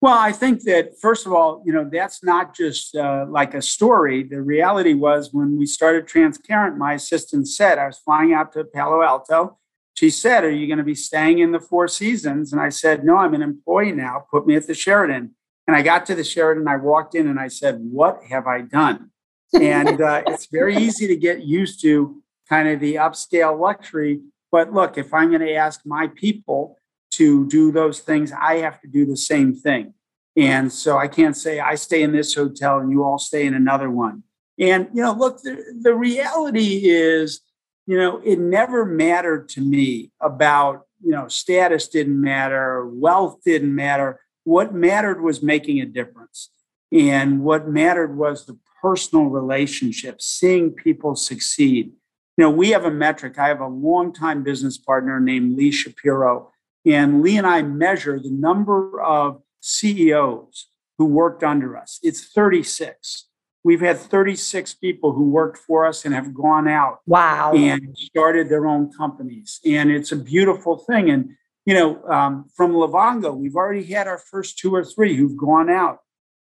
Well, 0.00 0.16
I 0.16 0.30
think 0.30 0.62
that 0.62 0.98
first 1.00 1.26
of 1.26 1.32
all, 1.32 1.62
you 1.66 1.72
know, 1.72 1.88
that's 1.90 2.22
not 2.22 2.54
just 2.54 2.94
uh, 2.94 3.26
like 3.28 3.54
a 3.54 3.62
story. 3.62 4.22
The 4.22 4.40
reality 4.40 4.94
was 4.94 5.32
when 5.32 5.58
we 5.58 5.66
started 5.66 6.06
Transcarent, 6.06 6.76
my 6.76 6.94
assistant 6.94 7.48
said 7.48 7.78
I 7.78 7.86
was 7.86 7.98
flying 7.98 8.32
out 8.32 8.52
to 8.52 8.64
Palo 8.64 9.02
Alto. 9.02 9.58
She 9.94 10.10
said, 10.10 10.44
"Are 10.44 10.50
you 10.50 10.68
going 10.68 10.78
to 10.78 10.84
be 10.84 10.94
staying 10.94 11.40
in 11.40 11.50
the 11.50 11.58
Four 11.58 11.88
Seasons?" 11.88 12.52
And 12.52 12.62
I 12.62 12.68
said, 12.68 13.04
"No, 13.04 13.16
I'm 13.16 13.34
an 13.34 13.42
employee 13.42 13.90
now. 13.90 14.26
Put 14.30 14.46
me 14.46 14.54
at 14.54 14.68
the 14.68 14.74
Sheraton." 14.74 15.34
And 15.66 15.76
I 15.76 15.82
got 15.82 16.06
to 16.06 16.14
the 16.14 16.22
Sheraton. 16.22 16.68
I 16.68 16.76
walked 16.76 17.16
in 17.16 17.26
and 17.26 17.40
I 17.40 17.48
said, 17.48 17.80
"What 17.80 18.20
have 18.30 18.46
I 18.46 18.60
done?" 18.60 19.10
And 19.52 20.00
uh, 20.00 20.22
it's 20.28 20.46
very 20.46 20.76
easy 20.76 21.08
to 21.08 21.16
get 21.16 21.42
used 21.42 21.82
to 21.82 22.22
kind 22.48 22.68
of 22.68 22.78
the 22.78 22.94
upscale 22.94 23.58
luxury. 23.58 24.20
But 24.52 24.72
look, 24.72 24.96
if 24.96 25.12
I'm 25.12 25.30
going 25.30 25.40
to 25.40 25.54
ask 25.54 25.80
my 25.84 26.06
people 26.06 26.76
to 27.18 27.46
do 27.48 27.70
those 27.70 28.00
things, 28.00 28.32
I 28.32 28.56
have 28.58 28.80
to 28.80 28.88
do 28.88 29.04
the 29.04 29.16
same 29.16 29.54
thing. 29.54 29.94
And 30.36 30.72
so 30.72 30.98
I 30.98 31.08
can't 31.08 31.36
say 31.36 31.58
I 31.58 31.74
stay 31.74 32.02
in 32.02 32.12
this 32.12 32.34
hotel 32.34 32.78
and 32.78 32.92
you 32.92 33.02
all 33.02 33.18
stay 33.18 33.44
in 33.44 33.54
another 33.54 33.90
one. 33.90 34.22
And, 34.58 34.88
you 34.94 35.02
know, 35.02 35.12
look, 35.12 35.42
the, 35.42 35.62
the 35.80 35.94
reality 35.94 36.88
is, 36.88 37.40
you 37.86 37.98
know, 37.98 38.20
it 38.24 38.38
never 38.38 38.84
mattered 38.84 39.48
to 39.50 39.60
me 39.60 40.12
about, 40.20 40.82
you 41.02 41.10
know, 41.10 41.26
status 41.28 41.88
didn't 41.88 42.20
matter, 42.20 42.86
wealth 42.86 43.40
didn't 43.44 43.74
matter. 43.74 44.20
What 44.44 44.74
mattered 44.74 45.20
was 45.20 45.42
making 45.42 45.80
a 45.80 45.86
difference. 45.86 46.50
And 46.92 47.42
what 47.42 47.68
mattered 47.68 48.16
was 48.16 48.46
the 48.46 48.58
personal 48.80 49.26
relationship, 49.26 50.22
seeing 50.22 50.70
people 50.70 51.16
succeed. 51.16 51.92
You 52.36 52.44
know, 52.44 52.50
we 52.50 52.70
have 52.70 52.84
a 52.84 52.90
metric. 52.90 53.38
I 53.38 53.48
have 53.48 53.60
a 53.60 53.66
longtime 53.66 54.44
business 54.44 54.78
partner 54.78 55.18
named 55.18 55.56
Lee 55.56 55.72
Shapiro 55.72 56.52
and 56.88 57.22
Lee 57.22 57.36
and 57.36 57.46
I 57.46 57.62
measure 57.62 58.18
the 58.18 58.30
number 58.30 59.00
of 59.02 59.42
CEOs 59.60 60.68
who 60.96 61.04
worked 61.04 61.44
under 61.44 61.76
us. 61.76 61.98
It's 62.02 62.32
36. 62.32 63.26
We've 63.64 63.80
had 63.80 63.98
36 63.98 64.74
people 64.74 65.12
who 65.12 65.30
worked 65.30 65.58
for 65.58 65.84
us 65.84 66.04
and 66.04 66.14
have 66.14 66.32
gone 66.32 66.68
out. 66.68 67.00
Wow. 67.06 67.52
And 67.54 67.96
started 67.96 68.48
their 68.48 68.66
own 68.66 68.90
companies. 68.92 69.60
And 69.66 69.90
it's 69.90 70.12
a 70.12 70.16
beautiful 70.16 70.78
thing. 70.78 71.10
And, 71.10 71.30
you 71.66 71.74
know, 71.74 72.02
um, 72.04 72.46
from 72.56 72.72
Livongo, 72.72 73.36
we've 73.36 73.56
already 73.56 73.84
had 73.84 74.06
our 74.06 74.18
first 74.18 74.58
two 74.58 74.74
or 74.74 74.84
three 74.84 75.16
who've 75.16 75.36
gone 75.36 75.68
out. 75.68 75.98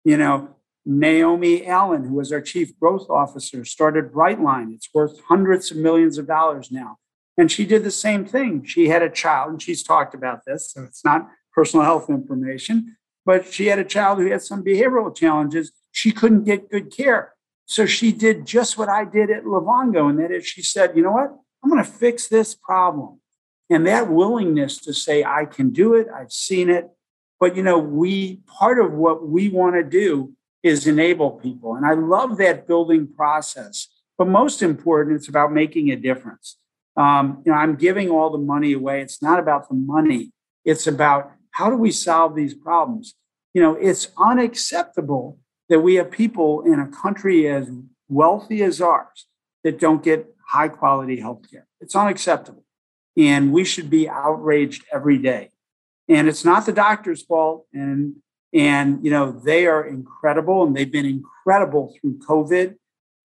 You 0.03 0.17
know, 0.17 0.55
Naomi 0.85 1.67
Allen, 1.67 2.05
who 2.05 2.15
was 2.15 2.31
our 2.31 2.41
chief 2.41 2.77
growth 2.79 3.07
officer, 3.09 3.63
started 3.65 4.11
Brightline. 4.11 4.73
It's 4.73 4.89
worth 4.93 5.21
hundreds 5.27 5.69
of 5.69 5.77
millions 5.77 6.17
of 6.17 6.27
dollars 6.27 6.71
now. 6.71 6.97
And 7.41 7.51
she 7.51 7.65
did 7.65 7.83
the 7.83 7.89
same 7.89 8.23
thing. 8.23 8.63
She 8.65 8.89
had 8.89 9.01
a 9.01 9.09
child, 9.09 9.49
and 9.49 9.59
she's 9.59 9.81
talked 9.81 10.13
about 10.13 10.45
this, 10.45 10.71
so 10.71 10.83
it's 10.83 11.03
not 11.03 11.27
personal 11.51 11.83
health 11.83 12.07
information, 12.07 12.97
but 13.25 13.51
she 13.51 13.65
had 13.65 13.79
a 13.79 13.83
child 13.83 14.19
who 14.19 14.29
had 14.29 14.43
some 14.43 14.63
behavioral 14.63 15.15
challenges. 15.15 15.71
She 15.91 16.11
couldn't 16.11 16.43
get 16.43 16.69
good 16.69 16.95
care. 16.95 17.33
So 17.65 17.87
she 17.87 18.11
did 18.11 18.45
just 18.45 18.77
what 18.77 18.89
I 18.89 19.05
did 19.05 19.31
at 19.31 19.45
Livongo, 19.45 20.07
and 20.07 20.19
that 20.19 20.29
is 20.29 20.45
she 20.45 20.61
said, 20.61 20.95
you 20.95 21.01
know 21.01 21.13
what? 21.13 21.35
I'm 21.63 21.71
going 21.71 21.83
to 21.83 21.89
fix 21.89 22.27
this 22.27 22.53
problem. 22.53 23.19
And 23.71 23.87
that 23.87 24.11
willingness 24.11 24.77
to 24.81 24.93
say, 24.93 25.23
I 25.23 25.45
can 25.45 25.71
do 25.71 25.95
it, 25.95 26.05
I've 26.15 26.31
seen 26.31 26.69
it. 26.69 26.91
But, 27.39 27.55
you 27.55 27.63
know, 27.63 27.79
we, 27.79 28.41
part 28.45 28.79
of 28.79 28.93
what 28.93 29.27
we 29.27 29.49
want 29.49 29.73
to 29.77 29.83
do 29.83 30.33
is 30.61 30.85
enable 30.85 31.31
people. 31.31 31.73
And 31.73 31.87
I 31.87 31.93
love 31.93 32.37
that 32.37 32.67
building 32.67 33.07
process. 33.07 33.87
But 34.15 34.27
most 34.27 34.61
important, 34.61 35.15
it's 35.15 35.27
about 35.27 35.51
making 35.51 35.89
a 35.89 35.95
difference 35.95 36.57
um, 36.97 37.41
you 37.45 37.51
know, 37.51 37.57
I'm 37.57 37.75
giving 37.75 38.09
all 38.09 38.29
the 38.29 38.37
money 38.37 38.73
away. 38.73 39.01
It's 39.01 39.21
not 39.21 39.39
about 39.39 39.69
the 39.69 39.75
money. 39.75 40.31
It's 40.65 40.87
about 40.87 41.31
how 41.51 41.69
do 41.69 41.75
we 41.75 41.91
solve 41.91 42.35
these 42.35 42.53
problems? 42.53 43.15
You 43.53 43.61
know, 43.61 43.75
it's 43.75 44.09
unacceptable 44.17 45.39
that 45.69 45.79
we 45.79 45.95
have 45.95 46.11
people 46.11 46.63
in 46.63 46.79
a 46.79 46.87
country 46.87 47.47
as 47.47 47.69
wealthy 48.09 48.61
as 48.63 48.81
ours 48.81 49.27
that 49.63 49.79
don't 49.79 50.03
get 50.03 50.27
high 50.47 50.67
quality 50.67 51.19
health 51.19 51.49
care. 51.49 51.67
It's 51.79 51.95
unacceptable. 51.95 52.63
And 53.17 53.51
we 53.51 53.63
should 53.63 53.89
be 53.89 54.07
outraged 54.09 54.83
every 54.93 55.17
day. 55.17 55.51
And 56.09 56.27
it's 56.27 56.43
not 56.43 56.65
the 56.65 56.73
doctor's 56.73 57.23
fault. 57.23 57.67
And 57.73 58.15
and 58.53 59.03
you 59.03 59.11
know, 59.11 59.31
they 59.31 59.65
are 59.65 59.85
incredible 59.85 60.63
and 60.63 60.75
they've 60.75 60.91
been 60.91 61.05
incredible 61.05 61.95
through 61.99 62.19
COVID. 62.19 62.75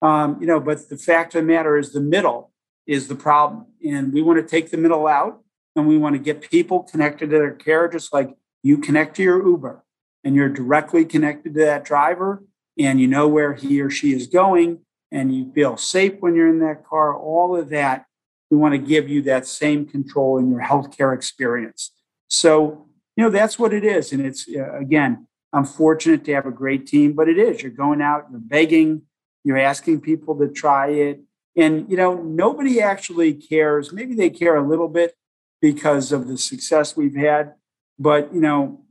Um, 0.01 0.37
you 0.39 0.47
know, 0.47 0.59
but 0.59 0.87
the 0.89 0.97
fact 0.97 1.35
of 1.35 1.41
the 1.41 1.47
matter 1.47 1.77
is 1.77 1.91
the 1.91 1.99
middle 1.99 2.51
is 2.87 3.07
the 3.07 3.15
problem. 3.15 3.65
And 3.85 4.13
we 4.13 4.21
want 4.21 4.39
to 4.39 4.47
take 4.47 4.71
the 4.71 4.77
middle 4.77 5.07
out 5.07 5.41
and 5.75 5.87
we 5.87 5.97
want 5.97 6.15
to 6.15 6.19
get 6.19 6.49
people 6.49 6.83
connected 6.83 7.29
to 7.29 7.37
their 7.37 7.51
care, 7.51 7.87
just 7.87 8.13
like 8.13 8.35
you 8.63 8.77
connect 8.77 9.17
to 9.17 9.23
your 9.23 9.45
Uber 9.45 9.83
and 10.23 10.35
you're 10.35 10.49
directly 10.49 11.05
connected 11.05 11.53
to 11.53 11.65
that 11.65 11.85
driver 11.85 12.43
and 12.79 12.99
you 12.99 13.07
know 13.07 13.27
where 13.27 13.53
he 13.53 13.81
or 13.81 13.89
she 13.89 14.13
is 14.13 14.27
going 14.27 14.79
and 15.11 15.35
you 15.35 15.51
feel 15.53 15.77
safe 15.77 16.13
when 16.19 16.35
you're 16.35 16.49
in 16.49 16.59
that 16.59 16.85
car, 16.85 17.15
all 17.15 17.55
of 17.55 17.69
that. 17.69 18.05
We 18.49 18.57
want 18.57 18.73
to 18.73 18.77
give 18.77 19.09
you 19.09 19.21
that 19.23 19.45
same 19.45 19.85
control 19.85 20.37
in 20.37 20.49
your 20.49 20.61
healthcare 20.61 21.13
experience. 21.13 21.91
So, 22.29 22.87
you 23.15 23.23
know, 23.23 23.29
that's 23.29 23.59
what 23.59 23.73
it 23.73 23.83
is. 23.83 24.13
And 24.13 24.25
it's, 24.25 24.47
uh, 24.47 24.77
again, 24.77 25.27
I'm 25.53 25.65
fortunate 25.65 26.23
to 26.25 26.33
have 26.33 26.45
a 26.45 26.51
great 26.51 26.87
team, 26.87 27.13
but 27.13 27.27
it 27.27 27.37
is. 27.37 27.61
You're 27.61 27.71
going 27.71 28.01
out, 28.01 28.27
you're 28.31 28.39
begging, 28.39 29.03
you're 29.43 29.57
asking 29.57 30.01
people 30.01 30.37
to 30.39 30.47
try 30.47 30.89
it. 30.89 31.21
And, 31.57 31.89
you 31.89 31.97
know, 31.97 32.21
nobody 32.21 32.79
actually 32.79 33.33
cares. 33.33 33.91
Maybe 33.91 34.13
they 34.13 34.29
care 34.29 34.55
a 34.55 34.67
little 34.67 34.87
bit 34.87 35.15
because 35.59 36.11
of 36.11 36.27
the 36.27 36.37
success 36.37 36.95
we've 36.95 37.15
had. 37.15 37.55
But, 37.97 38.33
you 38.33 38.39
know, 38.39 38.81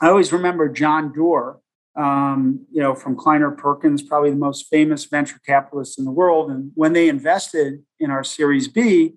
I 0.00 0.08
always 0.08 0.32
remember 0.32 0.68
John 0.68 1.12
Doerr, 1.12 1.60
um, 1.96 2.66
you 2.70 2.82
know, 2.82 2.94
from 2.94 3.16
Kleiner 3.16 3.50
Perkins, 3.50 4.02
probably 4.02 4.30
the 4.30 4.36
most 4.36 4.68
famous 4.68 5.06
venture 5.06 5.40
capitalist 5.46 5.98
in 5.98 6.04
the 6.04 6.10
world. 6.10 6.50
And 6.50 6.72
when 6.74 6.92
they 6.92 7.08
invested 7.08 7.82
in 7.98 8.10
our 8.10 8.22
Series 8.22 8.68
B, 8.68 9.14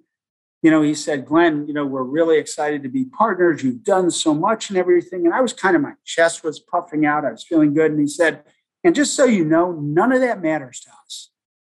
you 0.62 0.72
know, 0.72 0.82
he 0.82 0.96
said, 0.96 1.26
Glenn, 1.26 1.68
you 1.68 1.74
know, 1.74 1.86
we're 1.86 2.04
really 2.04 2.38
excited 2.38 2.84
to 2.84 2.90
be 2.90 3.04
partners. 3.04 3.64
You've 3.64 3.84
done 3.84 4.10
so 4.12 4.34
much 4.34 4.70
and 4.70 4.80
everything. 4.80 5.26
And 5.26 5.34
I 5.34 5.42
was 5.42 5.52
kind 5.52 5.76
of, 5.76 5.82
my 5.82 5.94
chest 6.06 6.42
was 6.42 6.62
puffing 6.62 7.06
out. 7.06 7.26
I 7.26 7.32
was 7.32 7.44
feeling 7.44 7.74
good. 7.74 7.92
And 7.92 8.00
he 8.00 8.08
said, 8.08 8.44
and 8.82 8.96
just 8.96 9.14
so 9.14 9.26
you 9.26 9.44
know, 9.44 9.74
none 9.74 10.14
of 10.14 10.22
that 10.22 10.42
matters 10.42 10.80
to 10.82 10.90
us. 11.06 11.32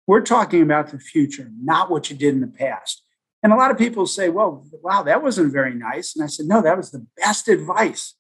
We're 0.10 0.22
talking 0.22 0.64
about 0.64 0.90
the 0.90 0.98
future, 0.98 1.52
not 1.62 1.92
what 1.92 2.10
you 2.10 2.18
did 2.18 2.34
in 2.34 2.42
the 2.42 2.48
past. 2.48 3.04
And 3.44 3.54
a 3.54 3.56
lot 3.56 3.70
of 3.70 3.78
people 3.78 4.08
say, 4.08 4.30
well, 4.30 4.66
wow, 4.82 5.04
that 5.04 5.22
wasn't 5.22 5.54
very 5.54 5.76
nice. 5.76 6.16
And 6.16 6.24
I 6.24 6.28
said, 6.28 6.48
no, 6.48 6.64
that 6.64 6.76
was 6.76 6.90
the 6.90 7.06
best 7.16 7.48
advice. 7.48 8.16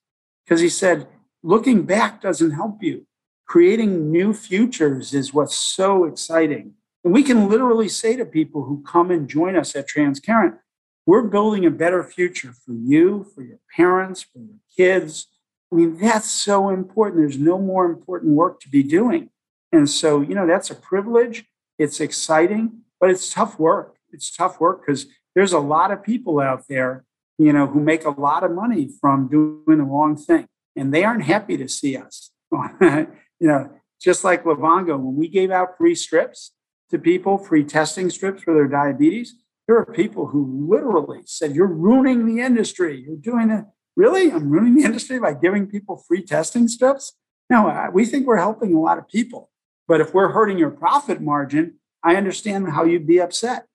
Because 0.45 0.61
he 0.61 0.69
said, 0.69 1.07
looking 1.41 1.87
back 1.87 2.21
doesn't 2.21 2.51
help 2.51 2.83
you. 2.83 3.07
Creating 3.47 4.11
new 4.11 4.35
futures 4.35 5.15
is 5.15 5.33
what's 5.33 5.55
so 5.55 6.05
exciting. 6.05 6.75
And 7.03 7.11
we 7.11 7.23
can 7.23 7.49
literally 7.49 7.89
say 7.89 8.15
to 8.17 8.23
people 8.23 8.65
who 8.65 8.83
come 8.83 9.09
and 9.09 9.27
join 9.27 9.55
us 9.55 9.75
at 9.75 9.89
Transcarent, 9.89 10.59
we're 11.07 11.23
building 11.23 11.65
a 11.65 11.71
better 11.71 12.03
future 12.03 12.53
for 12.53 12.73
you, 12.73 13.25
for 13.33 13.41
your 13.41 13.57
parents, 13.75 14.21
for 14.21 14.37
your 14.37 14.59
kids. 14.77 15.25
I 15.71 15.75
mean, 15.75 15.97
that's 15.97 16.29
so 16.29 16.69
important. 16.69 17.23
There's 17.23 17.39
no 17.39 17.57
more 17.57 17.87
important 17.87 18.33
work 18.33 18.59
to 18.59 18.69
be 18.69 18.83
doing. 18.83 19.31
And 19.71 19.89
so, 19.89 20.21
you 20.21 20.35
know, 20.35 20.45
that's 20.45 20.69
a 20.69 20.75
privilege. 20.75 21.45
It's 21.79 21.99
exciting, 21.99 22.81
but 22.99 23.09
it's 23.09 23.33
tough 23.33 23.57
work. 23.57 23.95
It's 24.11 24.35
tough 24.35 24.59
work 24.59 24.85
because 24.85 25.07
there's 25.33 25.53
a 25.53 25.59
lot 25.59 25.91
of 25.91 26.03
people 26.03 26.39
out 26.39 26.65
there, 26.67 27.05
you 27.39 27.53
know, 27.53 27.65
who 27.65 27.79
make 27.79 28.05
a 28.05 28.09
lot 28.09 28.43
of 28.43 28.51
money 28.51 28.89
from 29.01 29.27
doing 29.27 29.77
the 29.79 29.83
wrong 29.83 30.15
thing 30.15 30.47
and 30.75 30.93
they 30.93 31.03
aren't 31.03 31.23
happy 31.23 31.57
to 31.57 31.67
see 31.67 31.97
us. 31.97 32.31
you 32.51 33.07
know, 33.39 33.69
just 34.01 34.23
like 34.23 34.43
Livongo, 34.43 34.97
when 34.97 35.15
we 35.15 35.27
gave 35.27 35.51
out 35.51 35.77
free 35.77 35.95
strips 35.95 36.51
to 36.89 36.97
people, 36.97 37.37
free 37.37 37.63
testing 37.63 38.09
strips 38.09 38.43
for 38.43 38.53
their 38.53 38.67
diabetes, 38.67 39.35
there 39.67 39.77
are 39.77 39.85
people 39.85 40.27
who 40.27 40.67
literally 40.69 41.21
said, 41.25 41.55
You're 41.55 41.67
ruining 41.67 42.25
the 42.25 42.41
industry. 42.41 43.03
You're 43.05 43.17
doing 43.17 43.51
it. 43.51 43.65
Really? 43.95 44.31
I'm 44.31 44.49
ruining 44.49 44.75
the 44.75 44.85
industry 44.85 45.19
by 45.19 45.33
giving 45.33 45.67
people 45.67 46.03
free 46.07 46.23
testing 46.23 46.67
strips? 46.67 47.13
No, 47.49 47.67
uh, 47.67 47.89
we 47.93 48.05
think 48.05 48.25
we're 48.25 48.37
helping 48.37 48.73
a 48.73 48.79
lot 48.79 48.97
of 48.97 49.07
people. 49.07 49.48
But 49.89 50.01
if 50.01 50.13
we're 50.13 50.29
hurting 50.29 50.59
your 50.59 50.69
profit 50.69 51.19
margin, 51.19 51.79
I 52.03 52.15
understand 52.15 52.69
how 52.69 52.83
you'd 52.83 53.07
be 53.07 53.19
upset. 53.19 53.65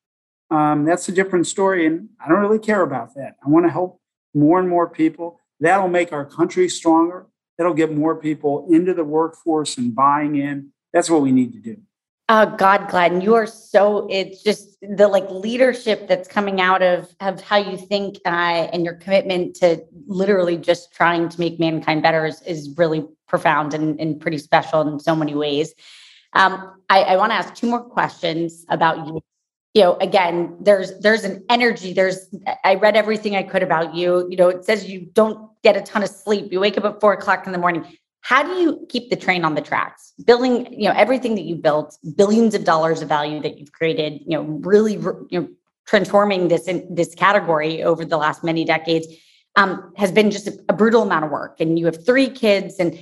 Um, 0.48 0.85
that's 0.85 1.09
a 1.09 1.12
different 1.12 1.48
story. 1.48 1.87
And 1.87 2.09
I 2.24 2.29
don't 2.29 2.38
really 2.38 2.61
care 2.61 2.83
about 2.83 3.16
that. 3.16 3.35
I 3.44 3.48
want 3.50 3.66
to 3.66 3.70
help 3.70 4.00
more 4.33 4.61
and 4.61 4.68
more 4.68 4.88
people. 4.88 5.40
That'll 5.59 5.88
make 5.88 6.12
our 6.12 6.24
country 6.24 6.68
stronger. 6.68 7.27
That'll 7.59 7.74
get 7.74 7.92
more 7.92 8.14
people 8.14 8.68
into 8.70 8.94
the 8.94 9.03
workforce 9.03 9.77
and 9.77 9.92
buying 9.92 10.37
in. 10.37 10.70
That's 10.92 11.11
what 11.11 11.20
we 11.20 11.33
need 11.33 11.53
to 11.55 11.59
do. 11.59 11.79
Oh 12.29 12.46
God, 12.46 12.88
Glenn, 12.88 13.20
you 13.20 13.35
are 13.35 13.46
so. 13.46 14.07
It's 14.11 14.42
just 14.42 14.79
the 14.81 15.09
like 15.09 15.29
leadership 15.29 16.09
that's 16.09 16.27
coming 16.27 16.59
out 16.59 16.83
of 16.83 17.14
of 17.20 17.42
how 17.42 17.59
you 17.59 17.77
think 17.77 18.16
uh, 18.24 18.68
and 18.72 18.83
your 18.83 18.94
commitment 18.94 19.57
to 19.57 19.85
literally 20.07 20.57
just 20.57 20.90
trying 20.94 21.29
to 21.29 21.38
make 21.38 21.61
mankind 21.61 22.03
better 22.03 22.24
is, 22.24 22.40
is 22.42 22.72
really 22.79 23.05
profound 23.29 23.74
and, 23.74 24.00
and 24.00 24.20
pretty 24.20 24.38
special 24.38 24.81
in 24.81 24.98
so 24.98 25.14
many 25.14 25.35
ways. 25.35 25.74
Um, 26.35 26.73
I, 26.90 27.03
I 27.03 27.16
want 27.16 27.31
to 27.31 27.37
ask 27.37 27.55
two 27.55 27.68
more 27.68 27.83
questions 27.83 28.64
about 28.68 29.07
you. 29.07 29.20
You 29.75 29.83
know 29.83 29.97
again 29.97 30.57
there's 30.61 30.97
there's 31.01 31.25
an 31.25 31.44
energy 31.51 31.92
there's 31.92 32.33
i 32.62 32.77
read 32.77 32.94
everything 32.94 33.35
i 33.35 33.42
could 33.42 33.64
about 33.64 33.92
you. 33.92 34.25
You 34.31 34.37
know 34.37 34.49
it 34.49 34.64
says 34.64 34.88
you 34.88 35.01
don't 35.01 35.51
get 35.64 35.77
a 35.77 35.81
ton 35.81 36.05
of 36.05 36.11
sleep. 36.11 36.53
You 36.53 36.61
wake 36.61 36.79
up 36.79 36.85
at 36.85 37.01
four 37.01 37.12
o'clock 37.12 37.44
in 37.47 37.53
the 37.53 37.59
morning. 37.59 37.85
How 38.20 38.44
do 38.44 38.53
you 38.53 38.87
keep 38.88 39.11
the 39.11 39.16
train 39.16 39.44
on 39.44 39.57
the 39.57 39.61
tracks? 39.61 40.12
Building 40.25 40.73
you 40.73 40.88
know 40.88 40.94
everything 40.94 41.35
that 41.35 41.42
you 41.42 41.57
built 41.57 41.99
billions 42.14 42.55
of 42.55 42.62
dollars 42.62 43.03
of 43.03 43.09
value 43.09 43.40
that 43.40 43.59
you've 43.59 43.73
created 43.73 44.20
you 44.20 44.37
know 44.37 44.42
really 44.42 44.92
you 44.92 45.40
know 45.40 45.49
transforming 45.87 46.47
this 46.47 46.68
in 46.68 46.94
this 46.94 47.12
category 47.14 47.83
over 47.83 48.05
the 48.05 48.16
last 48.16 48.44
many 48.44 48.64
decades 48.64 49.09
um, 49.57 49.92
has 49.97 50.11
been 50.11 50.31
just 50.31 50.49
a, 50.49 50.59
a 50.68 50.73
brutal 50.73 51.03
amount 51.03 51.25
of 51.25 51.31
work. 51.31 51.61
And 51.61 51.79
you 51.79 51.87
have 51.87 52.05
three 52.05 52.29
kids 52.29 52.77
and 52.79 52.99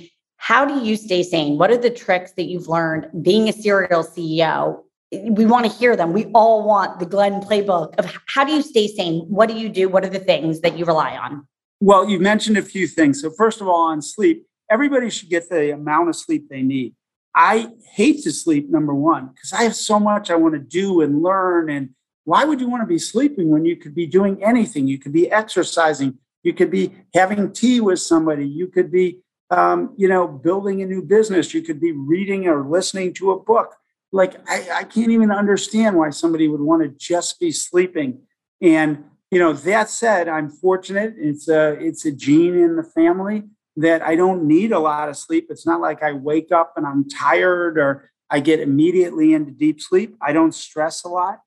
how 0.49 0.65
do 0.65 0.85
you 0.87 0.95
stay 0.95 1.23
sane 1.23 1.57
what 1.57 1.71
are 1.71 1.77
the 1.77 1.89
tricks 1.89 2.31
that 2.37 2.47
you've 2.51 2.67
learned 2.67 3.07
being 3.23 3.49
a 3.49 3.53
serial 3.53 4.03
ceo 4.03 4.83
we 5.21 5.45
want 5.45 5.65
to 5.65 5.71
hear 5.71 5.95
them. 5.95 6.13
We 6.13 6.25
all 6.33 6.65
want 6.65 6.99
the 6.99 7.05
Glenn 7.05 7.41
playbook 7.41 7.95
of 7.99 8.11
how 8.27 8.43
do 8.43 8.51
you 8.51 8.61
stay 8.61 8.87
sane? 8.87 9.25
What 9.29 9.49
do 9.49 9.55
you 9.55 9.69
do? 9.69 9.89
What 9.89 10.03
are 10.05 10.09
the 10.09 10.19
things 10.19 10.61
that 10.61 10.77
you 10.77 10.85
rely 10.85 11.15
on? 11.15 11.47
Well, 11.79 12.09
you 12.09 12.19
mentioned 12.19 12.57
a 12.57 12.61
few 12.61 12.87
things. 12.87 13.21
So, 13.21 13.29
first 13.29 13.61
of 13.61 13.67
all, 13.67 13.89
on 13.89 14.01
sleep, 14.01 14.45
everybody 14.71 15.09
should 15.09 15.29
get 15.29 15.49
the 15.49 15.73
amount 15.73 16.09
of 16.09 16.15
sleep 16.15 16.49
they 16.49 16.61
need. 16.61 16.95
I 17.35 17.69
hate 17.91 18.23
to 18.23 18.31
sleep, 18.31 18.69
number 18.69 18.93
one, 18.93 19.29
because 19.33 19.53
I 19.53 19.63
have 19.63 19.75
so 19.75 19.99
much 19.99 20.29
I 20.29 20.35
want 20.35 20.53
to 20.53 20.59
do 20.59 21.01
and 21.01 21.21
learn. 21.21 21.69
And 21.69 21.89
why 22.25 22.45
would 22.45 22.61
you 22.61 22.69
want 22.69 22.83
to 22.83 22.87
be 22.87 22.99
sleeping 22.99 23.49
when 23.49 23.65
you 23.65 23.75
could 23.75 23.95
be 23.95 24.07
doing 24.07 24.43
anything? 24.43 24.87
You 24.87 24.97
could 24.97 25.13
be 25.13 25.31
exercising, 25.31 26.19
you 26.43 26.53
could 26.53 26.71
be 26.71 26.93
having 27.13 27.51
tea 27.51 27.81
with 27.81 27.99
somebody, 27.99 28.47
you 28.47 28.67
could 28.67 28.91
be, 28.91 29.19
um, 29.57 29.93
you 29.97 30.07
know, 30.07 30.27
building 30.27 30.81
a 30.81 30.85
new 30.85 31.01
business, 31.01 31.53
you 31.53 31.61
could 31.61 31.79
be 31.79 31.91
reading 31.91 32.47
or 32.47 32.67
listening 32.67 33.13
to 33.15 33.31
a 33.31 33.39
book 33.39 33.75
like 34.13 34.35
I, 34.47 34.67
I 34.73 34.83
can't 34.83 35.11
even 35.11 35.31
understand 35.31 35.97
why 35.97 36.11
somebody 36.11 36.47
would 36.47 36.61
want 36.61 36.83
to 36.83 36.89
just 36.89 37.39
be 37.39 37.51
sleeping. 37.51 38.21
And 38.61 39.03
you 39.31 39.39
know, 39.39 39.51
that 39.51 39.89
said, 39.89 40.27
I'm 40.27 40.49
fortunate. 40.49 41.15
It's 41.17 41.49
a 41.49 41.71
it's 41.83 42.05
a 42.05 42.11
gene 42.11 42.55
in 42.55 42.75
the 42.75 42.83
family 42.83 43.43
that 43.75 44.03
I 44.03 44.15
don't 44.15 44.47
need 44.47 44.71
a 44.71 44.79
lot 44.79 45.09
of 45.09 45.17
sleep. 45.17 45.47
It's 45.49 45.65
not 45.65 45.81
like 45.81 46.03
I 46.03 46.13
wake 46.13 46.51
up 46.51 46.73
and 46.77 46.85
I'm 46.85 47.09
tired 47.09 47.79
or 47.79 48.11
I 48.29 48.39
get 48.39 48.59
immediately 48.59 49.33
into 49.33 49.51
deep 49.51 49.81
sleep. 49.81 50.15
I 50.21 50.31
don't 50.31 50.53
stress 50.53 51.03
a 51.03 51.09
lot. 51.09 51.39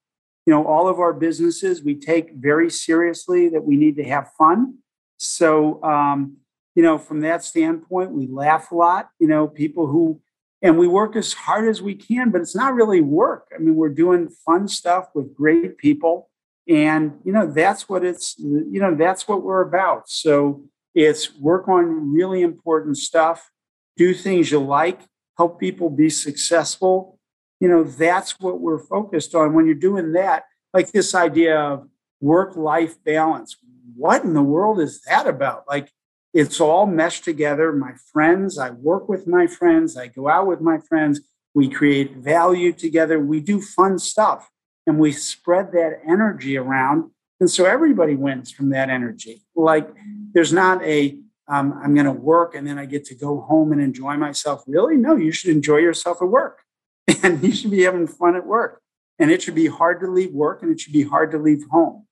You 0.45 0.53
know, 0.53 0.67
all 0.67 0.89
of 0.89 0.99
our 0.99 1.13
businesses 1.13 1.85
we 1.85 1.95
take 1.95 2.35
very 2.35 2.69
seriously 2.69 3.49
that 3.51 3.65
we 3.65 3.77
need 3.77 3.97
to 3.97 4.05
have 4.05 4.33
fun. 4.37 4.79
So, 5.19 5.83
um, 5.85 6.39
you 6.77 6.83
know, 6.83 6.99
from 6.99 7.23
that 7.23 7.43
standpoint, 7.43 8.13
we 8.13 8.29
laugh 8.29 8.71
a 8.71 8.77
lot. 8.77 9.09
You 9.19 9.27
know, 9.27 9.49
people 9.49 9.89
who 9.89 10.21
and 10.63 10.79
we 10.79 10.87
work 10.89 11.17
as 11.17 11.33
hard 11.33 11.69
as 11.69 11.83
we 11.83 11.95
can, 11.95 12.31
but 12.31 12.41
it's 12.41 12.57
not 12.57 12.75
really 12.75 13.01
work. 13.01 13.49
I 13.55 13.59
mean, 13.59 13.75
we're 13.75 13.89
doing 13.89 14.29
fun 14.29 14.69
stuff 14.69 15.09
with 15.15 15.35
great 15.35 15.77
people. 15.79 16.31
And, 16.69 17.21
you 17.25 17.33
know, 17.33 17.47
that's 17.47 17.89
what 17.89 18.05
it's, 18.05 18.37
you 18.39 18.81
know, 18.81 18.95
that's 18.95 19.29
what 19.29 19.43
we're 19.43 19.61
about. 19.61 20.09
So 20.09 20.65
it's 20.95 21.37
work 21.37 21.69
on 21.69 22.13
really 22.13 22.43
important 22.43 22.97
stuff, 22.97 23.51
do 23.97 24.15
things 24.15 24.51
you 24.51 24.59
like, 24.59 25.01
help 25.37 25.61
people 25.61 25.91
be 25.91 26.11
successful. 26.11 27.19
You 27.61 27.69
know, 27.69 27.85
that's 27.85 28.41
what 28.41 28.61
we're 28.61 28.79
focused 28.79 29.35
on. 29.35 29.55
When 29.55 29.67
you're 29.67 29.75
doing 29.75 30.13
that, 30.13 30.45
like 30.73 30.91
this 30.91 31.15
idea 31.15 31.61
of 31.61 31.89
work 32.21 32.57
life 32.57 32.97
balance, 33.05 33.57
what 33.95 34.25
in 34.25 34.35
the 34.35 34.43
world 34.43 34.81
is 34.81 35.03
that 35.03 35.27
about? 35.27 35.65
Like, 35.69 35.93
it's 36.37 36.61
all 36.61 36.85
meshed 36.85 37.25
together. 37.25 37.73
My 37.73 37.95
friends, 38.13 38.59
I 38.59 38.69
work 38.69 39.09
with 39.09 39.27
my 39.27 39.47
friends, 39.47 39.97
I 39.97 40.09
go 40.09 40.29
out 40.29 40.47
with 40.47 40.61
my 40.61 40.77
friends, 40.77 41.21
we 41.55 41.67
create 41.67 42.17
value 42.17 42.75
together, 42.75 43.19
we 43.19 43.41
do 43.41 43.59
fun 43.63 43.99
stuff, 43.99 44.51
and 44.87 44.99
we 44.99 45.13
spread 45.13 45.73
that 45.73 46.01
energy 46.07 46.59
around. 46.59 47.11
And 47.41 47.51
so 47.51 47.65
everybody 47.65 48.17
wins 48.17 48.51
from 48.51 48.69
that 48.71 48.91
energy. 48.91 49.47
Like 49.55 49.89
there's 50.35 50.53
not 50.53 50.83
a, 50.85 51.19
um, 51.49 51.81
I'm 51.83 51.95
going 51.95 52.05
to 52.05 52.13
work 52.13 52.55
and 52.55 52.67
then 52.67 52.79
I 52.79 52.85
get 52.85 53.07
to 53.07 53.15
go 53.15 53.41
home 53.41 53.73
and 53.73 53.81
enjoy 53.81 54.19
myself. 54.19 54.63
Really? 54.67 54.97
No, 54.99 55.17
you 55.17 55.33
should 55.33 55.51
enjoy 55.51 55.79
yourself 55.79 56.21
at 56.21 56.29
work 56.29 56.61
and 57.23 57.43
you 57.43 57.53
should 57.53 57.71
be 57.71 57.85
having 57.85 58.07
fun 58.07 58.37
at 58.37 58.47
work. 58.47 58.83
And 59.19 59.31
it 59.31 59.41
should 59.41 59.55
be 59.55 59.69
hard 59.69 60.01
to 60.01 60.07
leave 60.07 60.33
work 60.33 60.63
and 60.63 60.71
it 60.71 60.81
should 60.81 60.93
be 60.93 61.05
hard 61.05 61.31
to 61.31 61.39
leave 61.39 61.65
home. 61.71 62.06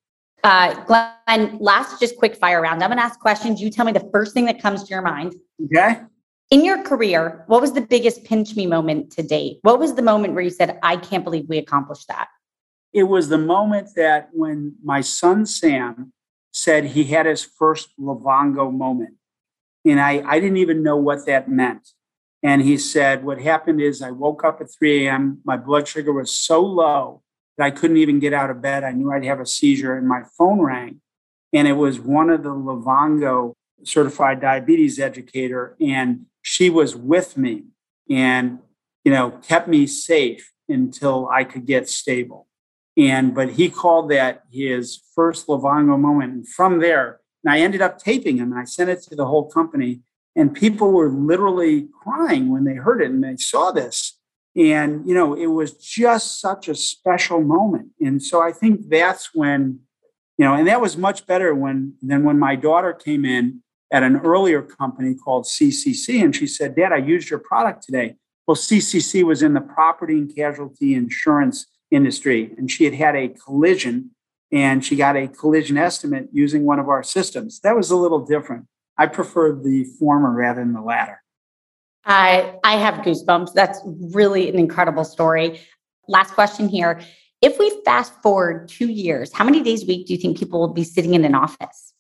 Uh, 0.45 0.75
Glenn, 0.85 1.57
last 1.59 1.99
just 1.99 2.19
quick 2.19 2.37
fire 2.37 2.61
round. 2.61 2.83
I'm 2.83 2.91
going 2.91 2.99
to 2.99 3.03
ask 3.03 3.19
questions. 3.19 3.63
You 3.63 3.71
tell 3.71 3.87
me 3.87 3.93
the 3.93 4.07
first 4.13 4.35
thing 4.35 4.45
that 4.45 4.61
comes 4.61 4.85
to 4.85 4.91
your 4.91 5.01
mind. 5.01 5.35
Okay. 5.65 6.03
In 6.51 6.63
your 6.63 6.83
career, 6.83 7.45
what 7.47 7.63
was 7.63 7.73
the 7.73 7.81
biggest 7.81 8.25
pinch 8.25 8.55
me 8.55 8.67
moment 8.67 9.11
to 9.13 9.23
date? 9.23 9.59
What 9.63 9.79
was 9.79 9.95
the 9.95 10.03
moment 10.03 10.35
where 10.35 10.45
you 10.45 10.51
said, 10.51 10.79
I 10.83 10.99
can't 10.99 11.25
believe 11.25 11.49
we 11.49 11.57
accomplished 11.57 12.09
that? 12.09 12.29
It 12.93 13.05
was 13.05 13.31
the 13.31 13.39
moment 13.39 13.89
that 13.97 14.29
when 14.33 14.75
my 14.85 15.01
son 15.01 15.47
Sam 15.47 16.13
said 16.53 16.85
he 16.85 17.05
had 17.05 17.25
his 17.25 17.43
first 17.43 17.89
Livongo 17.99 18.71
moment. 18.71 19.15
And 19.87 19.99
I, 19.99 20.23
I 20.27 20.41
didn't 20.41 20.59
even 20.59 20.83
know 20.83 20.97
what 20.97 21.25
that 21.25 21.49
meant. 21.49 21.89
And 22.43 22.61
he 22.61 22.77
said, 22.77 23.25
What 23.25 23.41
happened 23.41 23.81
is 23.81 24.03
I 24.03 24.11
woke 24.11 24.45
up 24.45 24.61
at 24.61 24.71
3 24.71 25.07
a.m., 25.07 25.41
my 25.45 25.57
blood 25.57 25.89
sugar 25.89 26.13
was 26.13 26.37
so 26.37 26.63
low 26.63 27.23
that 27.57 27.65
I 27.65 27.71
couldn't 27.71 27.97
even 27.99 28.19
get 28.19 28.33
out 28.33 28.51
of 28.51 28.61
bed. 28.61 28.85
I 28.85 28.93
knew 28.93 29.13
I'd 29.13 29.25
have 29.25 29.41
a 29.41 29.47
seizure, 29.47 29.97
and 29.97 30.07
my 30.07 30.23
phone 30.37 30.61
rang. 30.61 31.01
And 31.53 31.69
it 31.69 31.75
was 31.75 32.01
one 32.01 32.31
of 32.31 32.43
the 32.43 32.51
Livongo 32.51 33.55
certified 33.85 34.41
diabetes 34.41 34.99
educator, 34.99 35.77
and 35.81 36.27
she 36.43 36.71
was 36.71 36.97
with 36.97 37.37
me 37.37 37.65
and 38.11 38.59
you 39.05 39.11
know 39.11 39.31
kept 39.43 39.67
me 39.67 39.87
safe 39.87 40.53
until 40.69 41.29
I 41.29 41.45
could 41.45 41.67
get 41.67 41.89
stable. 41.89 42.49
And 42.97 43.35
but 43.35 43.53
he 43.53 43.69
called 43.71 44.11
that 44.11 44.45
his 44.51 45.03
first 45.15 45.47
Livongo 45.47 45.99
moment. 45.99 46.33
And 46.33 46.49
from 46.49 46.81
there, 46.81 47.21
and 47.45 47.53
I 47.53 47.61
ended 47.61 47.83
up 47.83 47.99
taping 47.99 48.39
him 48.39 48.53
and 48.53 48.61
I 48.61 48.65
sent 48.65 48.91
it 48.91 49.03
to 49.03 49.17
the 49.17 49.27
whole 49.27 49.49
company. 49.49 50.01
And 50.37 50.53
people 50.53 50.91
were 50.91 51.11
literally 51.11 51.89
crying 52.03 52.51
when 52.51 52.65
they 52.65 52.75
heard 52.75 53.01
it 53.01 53.11
and 53.11 53.23
they 53.23 53.37
saw 53.37 53.71
this. 53.71 54.19
And, 54.57 55.07
you 55.07 55.15
know, 55.15 55.35
it 55.35 55.47
was 55.47 55.73
just 55.73 56.41
such 56.41 56.69
a 56.69 56.75
special 56.75 57.43
moment. 57.43 57.89
And 58.01 58.23
so 58.23 58.41
I 58.41 58.53
think 58.53 58.89
that's 58.89 59.35
when, 59.35 59.81
you 60.39 60.45
know, 60.45 60.55
and 60.55 60.67
that 60.69 60.81
was 60.81 60.97
much 60.97 61.27
better 61.27 61.55
when 61.55 61.95
than 62.03 62.23
when 62.25 62.39
my 62.39 62.55
daughter 62.55 62.93
came 62.93 63.25
in 63.25 63.63
at 63.93 64.03
an 64.03 64.17
earlier 64.17 64.63
company 64.63 65.15
called 65.15 65.45
CCC 65.45 66.23
and 66.23 66.35
she 66.35 66.47
said, 66.47 66.77
Dad, 66.77 66.93
I 66.93 66.99
used 66.99 67.31
your 67.31 67.41
product 67.41 67.83
today. 67.83 68.15
Well, 68.47 68.57
CCC 68.57 69.25
was 69.25 69.43
in 69.43 69.55
the 69.55 69.61
property 69.61 70.15
and 70.15 70.35
casualty 70.35 70.95
insurance 70.95 71.67
industry, 71.91 72.53
and 72.59 72.71
she 72.71 72.85
had 72.85 72.95
had 72.95 73.17
a 73.17 73.29
collision 73.29 74.11
and 74.53 74.85
she 74.85 74.95
got 74.95 75.17
a 75.17 75.27
collision 75.27 75.77
estimate 75.77 76.29
using 76.33 76.65
one 76.65 76.79
of 76.79 76.89
our 76.89 77.03
systems. 77.03 77.61
That 77.61 77.75
was 77.75 77.91
a 77.91 77.97
little 77.97 78.25
different. 78.25 78.67
I 78.97 79.07
preferred 79.07 79.65
the 79.65 79.85
former 79.99 80.31
rather 80.31 80.61
than 80.61 80.75
the 80.75 80.81
latter. 80.81 81.24
I 82.07 82.55
I 82.65 82.77
have 82.77 83.05
goosebumps. 83.05 83.53
That's 83.55 83.81
really 83.85 84.49
an 84.49 84.59
incredible 84.59 85.05
story. 85.05 85.61
Last 86.09 86.33
question 86.35 86.69
here. 86.69 87.01
If 87.41 87.59
we 87.59 87.79
fast 87.85 88.15
forward 88.23 88.69
two 88.69 88.89
years, 88.89 89.33
how 89.33 89.45
many 89.45 89.63
days 89.63 89.83
a 89.83 89.87
week 89.87 90.07
do 90.07 90.15
you 90.15 90.19
think 90.19 90.39
people 90.39 90.61
will 90.61 90.73
be 90.73 90.85
sitting 90.85 91.15
in 91.15 91.25
an 91.25 91.35
office? 91.35 91.93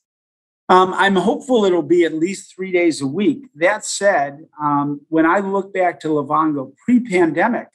Um, 0.70 0.94
I'm 0.94 1.16
hopeful 1.16 1.66
it'll 1.66 1.82
be 1.82 2.04
at 2.04 2.14
least 2.14 2.54
three 2.54 2.72
days 2.72 3.02
a 3.02 3.06
week. 3.06 3.48
That 3.54 3.84
said, 3.84 4.46
um, 4.60 5.02
when 5.08 5.26
I 5.26 5.40
look 5.40 5.74
back 5.74 6.00
to 6.00 6.08
Livongo 6.08 6.74
pre 6.76 7.00
pandemic, 7.00 7.68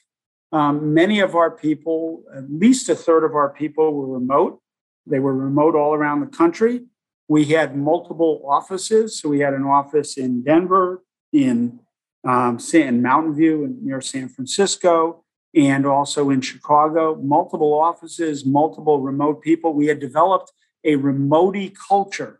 um, 0.52 0.94
many 0.96 1.20
of 1.20 1.36
our 1.36 1.52
people, 1.52 2.24
at 2.36 2.52
least 2.52 2.90
a 2.90 2.96
third 2.96 3.24
of 3.24 3.36
our 3.36 3.50
people, 3.50 3.94
were 3.94 4.08
remote. 4.08 4.60
They 5.06 5.20
were 5.20 5.36
remote 5.36 5.76
all 5.76 5.94
around 5.94 6.22
the 6.22 6.28
country. 6.28 6.86
We 7.28 7.46
had 7.46 7.78
multiple 7.78 8.44
offices. 8.50 9.22
So 9.22 9.30
we 9.30 9.40
had 9.40 9.54
an 9.54 9.64
office 9.64 10.18
in 10.18 10.42
Denver, 10.42 11.04
in 11.32 11.80
um, 12.26 12.60
in 12.74 13.02
Mountain 13.02 13.36
View, 13.36 13.78
near 13.82 14.02
San 14.02 14.30
Francisco, 14.30 15.24
and 15.56 15.86
also 15.86 16.30
in 16.30 16.42
Chicago. 16.42 17.16
Multiple 17.16 17.74
offices, 17.74 18.46
multiple 18.46 19.02
remote 19.02 19.42
people. 19.42 19.74
We 19.74 19.88
had 19.88 20.00
developed 20.00 20.52
a 20.84 20.96
remote 20.96 21.58
culture 21.88 22.40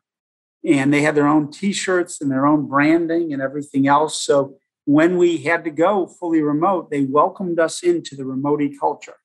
and 0.66 0.94
they 0.94 1.02
had 1.02 1.16
their 1.16 1.28
own 1.28 1.52
t-shirts 1.52 2.22
and 2.22 2.30
their 2.32 2.46
own 2.46 2.68
branding 2.68 3.34
and 3.34 3.42
everything 3.42 3.88
else 3.88 4.22
so 4.22 4.56
when 4.86 5.18
we 5.18 5.38
had 5.38 5.64
to 5.64 5.70
go 5.70 6.08
fully 6.08 6.42
remote 6.42 6.90
they 6.90 7.06
welcomed 7.06 7.60
us 7.60 7.84
into 7.84 8.16
the 8.16 8.26
remote 8.26 8.62
culture 8.80 9.16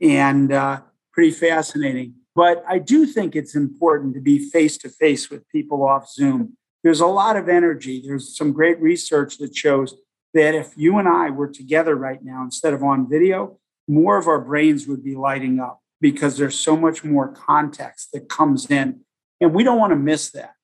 and 0.00 0.52
uh, 0.52 0.80
pretty 1.12 1.30
fascinating 1.30 2.14
but 2.34 2.64
i 2.68 2.78
do 2.78 3.06
think 3.06 3.36
it's 3.36 3.54
important 3.54 4.14
to 4.14 4.20
be 4.20 4.38
face 4.50 4.76
to 4.76 4.88
face 4.88 5.30
with 5.30 5.48
people 5.48 5.84
off 5.84 6.10
zoom 6.10 6.56
there's 6.82 7.00
a 7.00 7.06
lot 7.06 7.36
of 7.36 7.48
energy 7.48 8.02
there's 8.04 8.36
some 8.36 8.52
great 8.52 8.80
research 8.80 9.38
that 9.38 9.54
shows 9.54 9.94
that 10.34 10.54
if 10.54 10.72
you 10.76 10.98
and 10.98 11.08
i 11.08 11.30
were 11.30 11.48
together 11.48 11.94
right 11.94 12.22
now 12.22 12.42
instead 12.42 12.72
of 12.72 12.82
on 12.82 13.08
video 13.08 13.58
more 13.88 14.16
of 14.16 14.26
our 14.26 14.40
brains 14.40 14.86
would 14.86 15.02
be 15.02 15.14
lighting 15.14 15.60
up 15.60 15.80
because 16.00 16.36
there's 16.36 16.58
so 16.58 16.76
much 16.76 17.04
more 17.04 17.28
context 17.28 18.10
that 18.12 18.28
comes 18.28 18.70
in 18.70 19.00
and 19.40 19.54
we 19.54 19.64
don't 19.64 19.78
want 19.78 19.92
to 19.92 19.96
miss 19.96 20.30
that 20.30 20.54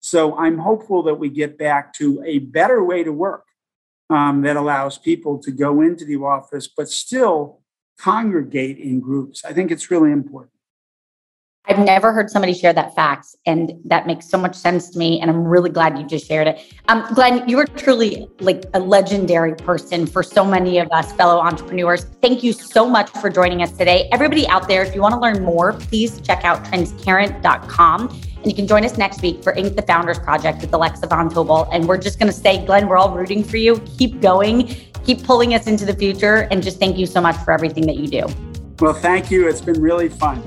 so 0.00 0.36
I'm 0.38 0.58
hopeful 0.58 1.02
that 1.04 1.16
we 1.16 1.28
get 1.28 1.58
back 1.58 1.92
to 1.94 2.22
a 2.24 2.38
better 2.38 2.82
way 2.82 3.02
to 3.02 3.12
work 3.12 3.44
um, 4.10 4.42
that 4.42 4.56
allows 4.56 4.96
people 4.98 5.38
to 5.40 5.50
go 5.50 5.80
into 5.80 6.04
the 6.04 6.16
office, 6.16 6.68
but 6.68 6.88
still 6.88 7.60
congregate 7.98 8.78
in 8.78 9.00
groups. 9.00 9.44
I 9.44 9.52
think 9.52 9.70
it's 9.70 9.90
really 9.90 10.12
important. 10.12 10.52
I've 11.68 11.78
never 11.78 12.14
heard 12.14 12.30
somebody 12.30 12.54
share 12.54 12.72
that 12.72 12.94
fact, 12.94 13.36
and 13.44 13.72
that 13.84 14.06
makes 14.06 14.26
so 14.26 14.38
much 14.38 14.56
sense 14.56 14.88
to 14.90 14.98
me. 14.98 15.20
And 15.20 15.30
I'm 15.30 15.44
really 15.44 15.68
glad 15.68 15.98
you 15.98 16.06
just 16.06 16.26
shared 16.26 16.48
it. 16.48 16.74
Um, 16.88 17.06
Glenn, 17.12 17.46
you 17.46 17.58
are 17.58 17.66
truly 17.66 18.26
like 18.40 18.64
a 18.72 18.80
legendary 18.80 19.54
person 19.54 20.06
for 20.06 20.22
so 20.22 20.46
many 20.46 20.78
of 20.78 20.88
us 20.92 21.12
fellow 21.12 21.38
entrepreneurs. 21.38 22.04
Thank 22.22 22.42
you 22.42 22.54
so 22.54 22.88
much 22.88 23.10
for 23.10 23.28
joining 23.28 23.62
us 23.62 23.72
today. 23.72 24.08
Everybody 24.12 24.48
out 24.48 24.66
there, 24.66 24.82
if 24.82 24.94
you 24.94 25.02
want 25.02 25.12
to 25.12 25.20
learn 25.20 25.44
more, 25.44 25.74
please 25.74 26.22
check 26.22 26.42
out 26.42 26.64
transcarent.com. 26.64 28.08
And 28.08 28.46
you 28.46 28.54
can 28.54 28.66
join 28.66 28.82
us 28.84 28.96
next 28.96 29.20
week 29.20 29.42
for 29.42 29.52
Inc. 29.52 29.76
the 29.76 29.82
Founders 29.82 30.18
Project 30.18 30.62
with 30.62 30.72
Alexa 30.72 31.06
Von 31.06 31.28
Tobel. 31.28 31.68
And 31.70 31.86
we're 31.86 31.98
just 31.98 32.18
going 32.18 32.32
to 32.32 32.38
say, 32.38 32.64
Glenn, 32.64 32.88
we're 32.88 32.96
all 32.96 33.14
rooting 33.14 33.44
for 33.44 33.58
you. 33.58 33.78
Keep 33.98 34.22
going, 34.22 34.68
keep 35.04 35.22
pulling 35.22 35.52
us 35.52 35.66
into 35.66 35.84
the 35.84 35.94
future. 35.94 36.48
And 36.50 36.62
just 36.62 36.78
thank 36.78 36.96
you 36.96 37.04
so 37.04 37.20
much 37.20 37.36
for 37.44 37.52
everything 37.52 37.84
that 37.88 37.96
you 37.96 38.08
do. 38.08 38.26
Well, 38.80 38.94
thank 38.94 39.30
you. 39.30 39.48
It's 39.48 39.60
been 39.60 39.82
really 39.82 40.08
fun. 40.08 40.42